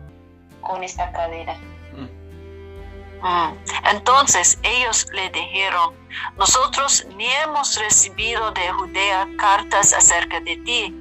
con 0.62 0.84
esta 0.84 1.12
cadena. 1.13 1.56
Mm. 1.93 3.56
Entonces 3.86 4.60
ellos 4.63 5.08
le 5.13 5.29
dijeron, 5.29 5.95
nosotros 6.36 7.06
ni 7.15 7.27
hemos 7.32 7.79
recibido 7.79 8.51
de 8.51 8.69
Judea 8.73 9.27
cartas 9.39 9.93
acerca 9.93 10.41
de 10.41 10.58
ti, 10.58 10.93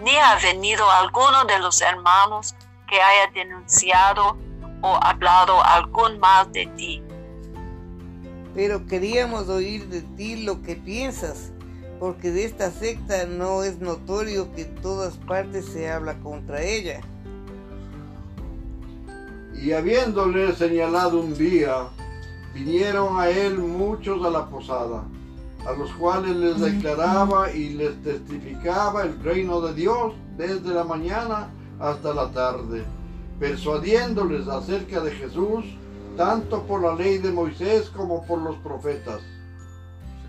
ni 0.00 0.16
ha 0.16 0.34
venido 0.36 0.90
alguno 0.90 1.44
de 1.44 1.60
los 1.60 1.80
hermanos 1.80 2.56
que 2.88 3.00
haya 3.00 3.30
denunciado 3.32 4.36
o 4.82 4.98
hablado 5.00 5.62
algún 5.62 6.18
mal 6.18 6.50
de 6.50 6.66
ti. 6.66 7.02
Pero 8.58 8.86
queríamos 8.88 9.48
oír 9.48 9.86
de 9.86 10.00
ti 10.00 10.42
lo 10.42 10.62
que 10.62 10.74
piensas, 10.74 11.52
porque 12.00 12.32
de 12.32 12.44
esta 12.44 12.72
secta 12.72 13.24
no 13.24 13.62
es 13.62 13.78
notorio 13.78 14.52
que 14.52 14.62
en 14.62 14.74
todas 14.82 15.14
partes 15.16 15.64
se 15.66 15.88
habla 15.88 16.18
contra 16.18 16.60
ella. 16.60 17.00
Y 19.62 19.70
habiéndole 19.70 20.56
señalado 20.56 21.20
un 21.20 21.38
día, 21.38 21.86
vinieron 22.52 23.20
a 23.20 23.30
él 23.30 23.58
muchos 23.58 24.26
a 24.26 24.30
la 24.30 24.46
posada, 24.46 25.04
a 25.64 25.72
los 25.74 25.92
cuales 25.92 26.34
les 26.34 26.58
declaraba 26.58 27.52
y 27.52 27.74
les 27.74 28.02
testificaba 28.02 29.04
el 29.04 29.22
reino 29.22 29.60
de 29.60 29.74
Dios 29.74 30.14
desde 30.36 30.74
la 30.74 30.82
mañana 30.82 31.48
hasta 31.78 32.12
la 32.12 32.32
tarde, 32.32 32.82
persuadiéndoles 33.38 34.48
acerca 34.48 34.98
de 34.98 35.12
Jesús, 35.12 35.64
tanto 36.18 36.62
por 36.66 36.82
la 36.82 36.94
ley 36.94 37.16
de 37.18 37.30
Moisés 37.30 37.88
como 37.96 38.26
por 38.26 38.38
los 38.40 38.56
profetas. 38.56 39.22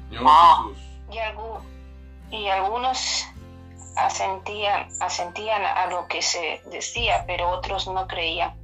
Señor 0.09 0.23
Ah. 0.25 0.63
Jesús. 0.69 0.85
Y, 1.11 1.17
algu- 1.17 1.61
y 2.31 2.47
algunos 2.47 3.25
asentían, 3.97 4.87
asentían 5.01 5.63
a 5.65 5.87
lo 5.87 6.07
que 6.07 6.21
se 6.21 6.61
decía, 6.71 7.23
pero 7.27 7.49
otros 7.49 7.87
no 7.87 8.07
creían. 8.07 8.55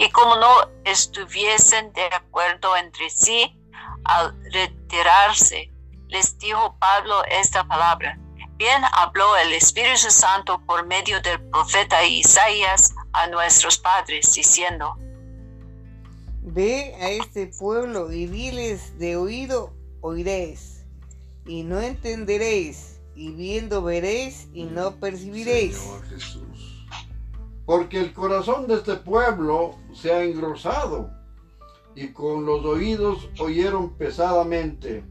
Y 0.00 0.08
como 0.10 0.36
no 0.36 0.48
estuviesen 0.84 1.92
de 1.92 2.04
acuerdo 2.06 2.76
entre 2.76 3.10
sí, 3.10 3.60
al 4.04 4.32
retirarse, 4.52 5.72
les 6.06 6.38
dijo 6.38 6.76
Pablo 6.78 7.24
esta 7.24 7.64
palabra. 7.64 8.16
Bien 8.52 8.80
habló 8.92 9.36
el 9.36 9.52
Espíritu 9.54 10.08
Santo 10.10 10.60
por 10.66 10.86
medio 10.86 11.20
del 11.20 11.40
profeta 11.50 12.04
Isaías 12.04 12.94
a 13.12 13.26
nuestros 13.26 13.76
padres, 13.78 14.32
diciendo, 14.34 14.96
Ve 16.54 16.94
a 16.94 17.10
este 17.10 17.46
pueblo 17.46 18.10
y 18.10 18.26
diles 18.26 18.98
de 18.98 19.16
oído 19.16 19.74
oiréis, 20.00 20.86
y 21.44 21.62
no 21.62 21.78
entenderéis, 21.78 23.00
y 23.14 23.32
viendo 23.32 23.82
veréis 23.82 24.48
y 24.54 24.64
no 24.64 24.92
percibiréis. 24.92 25.76
Señor 25.76 26.04
Jesús. 26.06 26.86
Porque 27.66 28.00
el 28.00 28.14
corazón 28.14 28.66
de 28.66 28.76
este 28.76 28.94
pueblo 28.94 29.74
se 29.92 30.10
ha 30.10 30.24
engrosado 30.24 31.10
y 31.94 32.12
con 32.14 32.46
los 32.46 32.64
oídos 32.64 33.28
oyeron 33.38 33.90
pesadamente. 33.90 35.04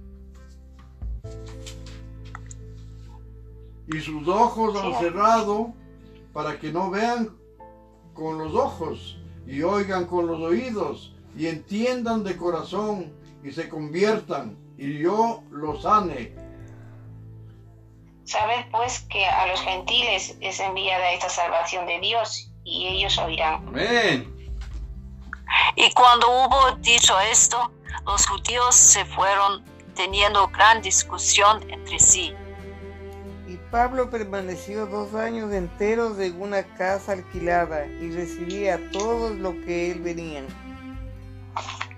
Y 3.93 3.99
sus 3.99 4.27
ojos 4.27 4.75
han 4.75 4.99
cerrado 4.99 5.71
para 6.33 6.59
que 6.59 6.71
no 6.71 6.89
vean 6.89 7.37
con 8.15 8.39
los 8.39 8.55
ojos 8.55 9.19
y 9.45 9.61
oigan 9.61 10.05
con 10.05 10.25
los 10.25 10.39
oídos 10.39 11.13
y 11.37 11.47
entiendan 11.47 12.23
de 12.23 12.35
corazón 12.35 13.13
y 13.43 13.51
se 13.51 13.69
conviertan 13.69 14.57
y 14.77 14.99
yo 14.99 15.43
los 15.51 15.83
sane. 15.83 16.33
Sabed 18.25 18.65
pues 18.71 19.01
que 19.09 19.25
a 19.25 19.47
los 19.47 19.61
gentiles 19.61 20.35
es 20.41 20.59
enviada 20.59 21.11
esta 21.11 21.29
salvación 21.29 21.85
de 21.85 21.99
Dios 21.99 22.51
y 22.63 22.87
ellos 22.87 23.17
oirán. 23.19 23.67
Amén. 23.67 24.33
Y 25.75 25.91
cuando 25.93 26.27
hubo 26.27 26.75
dicho 26.81 27.17
esto, 27.31 27.71
los 28.05 28.25
judíos 28.25 28.75
se 28.75 29.05
fueron 29.05 29.63
teniendo 29.95 30.47
gran 30.47 30.81
discusión 30.81 31.61
entre 31.69 31.99
sí. 31.99 32.33
Y 33.47 33.55
Pablo 33.71 34.09
permaneció 34.09 34.87
dos 34.87 35.13
años 35.13 35.53
enteros 35.53 36.19
en 36.19 36.41
una 36.41 36.63
casa 36.75 37.13
alquilada 37.13 37.85
y 37.85 38.11
recibía 38.11 38.75
a 38.75 38.91
todos 38.91 39.35
los 39.37 39.53
que 39.65 39.91
él 39.91 40.01
venían. 40.01 40.47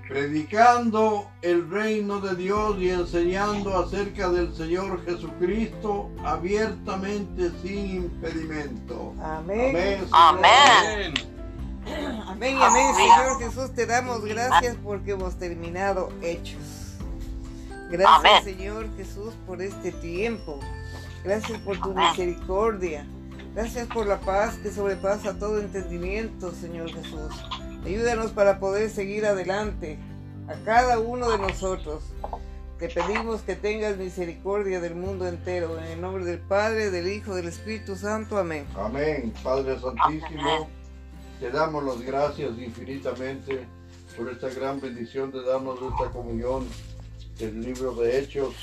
Predicando 0.07 1.29
el 1.43 1.69
reino 1.69 2.19
de 2.19 2.35
Dios 2.35 2.77
y 2.79 2.89
enseñando 2.89 3.77
acerca 3.77 4.29
del 4.29 4.55
Señor 4.55 5.05
Jesucristo 5.05 6.09
abiertamente 6.23 7.51
sin 7.61 7.95
impedimento. 8.03 9.13
Amén. 9.21 10.07
Amén. 10.11 11.13
Amén. 11.13 11.13
Amén 12.27 12.57
y 12.57 12.61
amén, 12.61 12.95
Señor 12.95 13.39
Jesús, 13.39 13.73
te 13.73 13.85
damos 13.85 14.23
gracias 14.23 14.77
porque 14.83 15.11
hemos 15.11 15.37
terminado 15.37 16.11
hechos. 16.21 16.97
Gracias, 17.89 18.19
Amén. 18.19 18.43
Señor 18.43 18.95
Jesús, 18.95 19.33
por 19.47 19.61
este 19.61 19.91
tiempo. 19.91 20.59
Gracias 21.23 21.59
por 21.59 21.79
tu 21.79 21.93
misericordia. 21.93 23.05
Gracias 23.55 23.87
por 23.87 24.05
la 24.05 24.19
paz 24.19 24.55
que 24.61 24.71
sobrepasa 24.71 25.37
todo 25.37 25.59
entendimiento, 25.59 26.51
Señor 26.53 26.91
Jesús. 26.93 27.33
Ayúdanos 27.85 28.31
para 28.31 28.59
poder 28.59 28.89
seguir 28.89 29.25
adelante 29.25 29.97
a 30.47 30.53
cada 30.65 30.99
uno 30.99 31.31
de 31.31 31.37
nosotros. 31.37 32.03
Te 32.77 32.89
pedimos 32.89 33.41
que 33.41 33.55
tengas 33.55 33.97
misericordia 33.97 34.79
del 34.79 34.95
mundo 34.95 35.27
entero. 35.27 35.77
En 35.79 35.85
el 35.85 36.01
nombre 36.01 36.23
del 36.23 36.39
Padre, 36.39 36.91
del 36.91 37.07
Hijo, 37.11 37.35
del 37.35 37.47
Espíritu 37.47 37.95
Santo. 37.95 38.37
Amén. 38.37 38.65
Amén. 38.77 39.33
Padre 39.43 39.77
Santísimo, 39.79 40.69
te 41.39 41.51
damos 41.51 41.83
las 41.83 42.01
gracias 42.01 42.57
infinitamente 42.57 43.67
por 44.17 44.29
esta 44.29 44.49
gran 44.49 44.79
bendición 44.79 45.31
de 45.31 45.43
darnos 45.43 45.79
esta 45.81 46.11
comunión 46.11 46.67
del 47.37 47.61
libro 47.61 47.93
de 47.95 48.19
Hechos, 48.19 48.53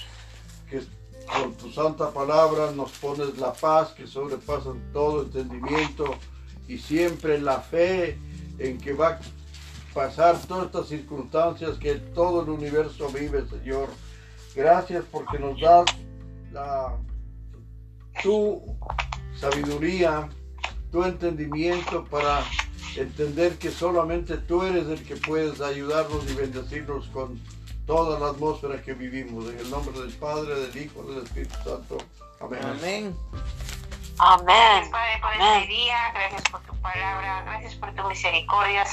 que 0.68 0.82
con 1.26 1.54
tu 1.54 1.70
santa 1.72 2.10
palabra 2.10 2.70
nos 2.72 2.92
pones 2.92 3.38
la 3.38 3.52
paz 3.52 3.90
que 3.90 4.06
sobrepasa 4.06 4.72
todo 4.92 5.22
entendimiento 5.22 6.04
y 6.68 6.78
siempre 6.78 7.40
la 7.40 7.60
fe 7.60 8.18
en 8.58 8.78
que 8.78 8.92
va 8.92 9.08
a 9.08 9.20
pasar 9.94 10.38
todas 10.46 10.66
estas 10.66 10.88
circunstancias 10.88 11.78
que 11.78 11.94
todo 11.94 12.42
el 12.42 12.50
universo 12.50 13.08
vive, 13.08 13.46
Señor. 13.48 13.88
Gracias 14.54 15.04
porque 15.10 15.38
nos 15.38 15.60
das 15.60 15.84
tu 18.22 18.62
sabiduría, 19.38 20.28
tu 20.90 21.04
entendimiento 21.04 22.04
para 22.04 22.42
entender 22.96 23.58
que 23.58 23.70
solamente 23.70 24.38
tú 24.38 24.62
eres 24.62 24.86
el 24.86 25.02
que 25.04 25.16
puedes 25.16 25.60
ayudarnos 25.60 26.30
y 26.30 26.34
bendecirnos 26.34 27.06
con 27.08 27.38
toda 27.86 28.18
la 28.18 28.30
atmósfera 28.30 28.82
que 28.82 28.94
vivimos. 28.94 29.50
En 29.50 29.58
el 29.58 29.70
nombre 29.70 29.98
del 30.00 30.12
Padre, 30.12 30.58
del 30.60 30.82
Hijo, 30.82 31.02
del 31.04 31.22
Espíritu 31.22 31.54
Santo. 31.64 31.98
Amén. 32.40 33.14
Amén. 34.18 34.90
Padre, 34.90 35.18
por 35.20 35.34
Amén. 35.34 35.62
este 35.62 35.68
día, 35.68 36.10
gracias 36.14 36.42
por 36.50 36.60
tu 36.62 36.74
palabra, 36.80 37.42
gracias 37.44 37.74
por 37.74 37.94
tu 37.94 38.02
misericordia, 38.04 38.84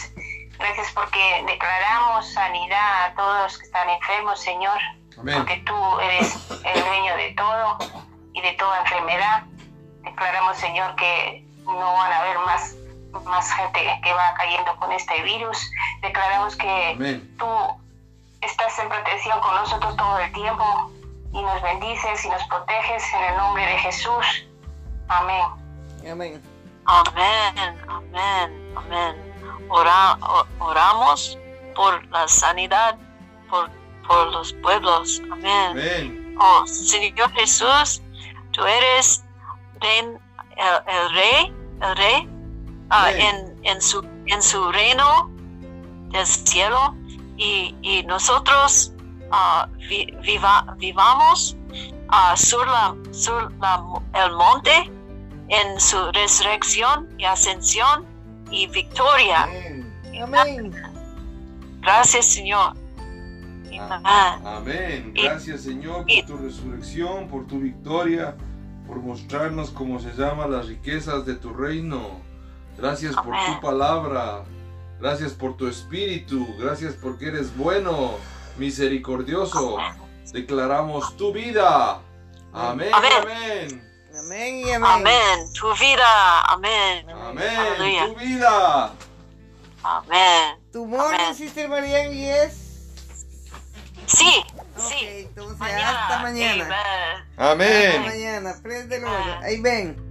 gracias 0.58 0.92
porque 0.92 1.44
declaramos 1.48 2.28
sanidad 2.34 3.06
a 3.06 3.14
todos 3.16 3.44
los 3.44 3.58
que 3.58 3.66
están 3.66 3.90
enfermos, 3.90 4.40
Señor, 4.42 4.78
Amén. 5.18 5.38
porque 5.38 5.58
tú 5.66 6.00
eres 6.02 6.36
el 6.52 6.84
dueño 6.84 7.16
de 7.16 7.34
todo 7.38 7.78
y 8.34 8.42
de 8.42 8.52
toda 8.54 8.80
enfermedad. 8.82 9.44
Declaramos, 10.02 10.58
Señor, 10.58 10.96
que 10.96 11.46
no 11.64 11.94
van 11.94 12.12
a 12.12 12.20
haber 12.20 12.40
más, 12.40 12.76
más 13.24 13.50
gente 13.54 14.00
que 14.04 14.14
va 14.14 14.34
cayendo 14.36 14.76
con 14.78 14.92
este 14.92 15.22
virus. 15.22 15.72
Declaramos 16.02 16.56
que 16.58 16.92
Amén. 16.96 17.36
tú 17.38 17.48
estás 18.42 18.78
en 18.80 18.90
protección 18.90 19.40
con 19.40 19.56
nosotros 19.56 19.96
todo 19.96 20.20
el 20.20 20.32
tiempo 20.34 20.92
y 21.32 21.42
nos 21.42 21.62
bendices 21.62 22.26
y 22.26 22.30
nos 22.30 22.44
proteges 22.44 23.04
en 23.14 23.24
el 23.24 23.38
nombre 23.38 23.66
de 23.66 23.78
Jesús. 23.80 24.46
Amén. 25.08 25.46
Amén. 26.10 26.42
Amén. 26.86 27.78
Amén. 27.88 28.74
Amén. 28.76 29.34
Ora- 29.70 30.18
oramos 30.60 31.38
por 31.76 32.06
la 32.08 32.28
sanidad, 32.28 32.98
por, 33.50 33.70
por 34.08 34.32
los 34.32 34.54
pueblos. 34.54 35.22
Amén. 35.32 35.72
Amén. 35.72 36.36
Oh, 36.40 36.66
Señor 36.68 37.32
Jesús, 37.34 38.02
tú 38.52 38.66
eres 38.66 39.24
el, 39.82 40.20
el 40.88 41.14
rey, 41.14 41.54
el 41.82 41.96
rey, 41.96 42.30
ah, 42.90 43.12
en, 43.12 43.56
en, 43.64 43.82
su, 43.82 44.04
en 44.28 44.42
su 44.42 44.72
reino 44.72 45.30
del 46.12 46.26
cielo 46.26 46.96
y, 47.38 47.76
y 47.82 48.04
nosotros 48.04 48.92
ah, 49.32 49.68
vi- 49.90 50.12
viva- 50.22 50.66
vivamos 50.78 51.56
ah, 52.10 52.36
sur 52.38 52.66
la, 52.68 52.96
sur 53.12 53.52
la- 53.60 53.84
el 54.26 54.32
monte 54.34 54.92
en 55.50 55.80
su 55.80 55.98
resurrección 56.14 57.10
y 57.18 57.26
ascensión 57.26 58.06
y 58.52 58.68
victoria. 58.68 59.44
Amén. 59.44 59.94
Amén. 60.22 60.72
Gracias, 61.82 62.26
Señor. 62.26 62.74
Amén. 63.80 64.46
Amén. 64.46 65.14
Gracias 65.16 65.62
Señor 65.62 66.06
y- 66.08 66.22
por 66.22 66.38
tu 66.38 66.44
resurrección, 66.44 67.28
por 67.28 67.48
tu 67.48 67.60
victoria, 67.60 68.36
por 68.88 68.98
mostrarnos 69.00 69.72
cómo 69.72 70.00
se 70.00 70.14
llaman 70.14 70.52
las 70.52 70.68
riquezas 70.68 71.26
de 71.26 71.36
tu 71.36 71.52
reino. 71.54 72.22
Gracias 72.78 73.16
por 73.16 73.34
Amén. 73.36 73.56
tu 73.56 73.62
palabra. 73.62 74.44
Gracias 75.00 75.34
por 75.34 75.58
tu 75.58 75.68
espíritu. 75.68 76.48
Gracias 76.60 76.94
porque 76.94 77.28
eres 77.30 77.56
bueno, 77.58 78.12
misericordioso. 78.58 79.78
Declaramos 80.34 81.16
tu 81.16 81.32
vida. 81.32 82.02
Amén. 82.52 82.90
Amén. 82.92 83.12
Amén. 83.22 83.90
Amén 84.20 84.56
y 84.66 84.72
amén. 84.72 84.90
Amén. 84.92 85.54
Tu 85.54 85.72
vida. 85.76 86.42
Amén. 86.42 87.08
Amén. 87.10 87.56
Aleluya. 87.56 88.08
Tu 88.08 88.16
vida. 88.16 88.94
Amén. 89.84 90.58
Tu 90.72 90.86
morning, 90.88 91.20
Amén. 91.20 91.36
Sister 91.36 91.70
Marian, 91.70 92.12
yes. 92.12 92.64
Sí, 94.08 94.44
sí. 94.76 94.96
entonces 95.30 95.60
Mañana. 95.60 96.02
hasta 96.02 96.20
mañana. 96.24 96.64
Amen. 96.66 97.22
Hasta 97.38 97.52
Amén. 97.52 98.02
mañana. 98.02 98.56
Lord. 98.64 99.44
Ahí 99.44 99.62
ven. 99.62 100.03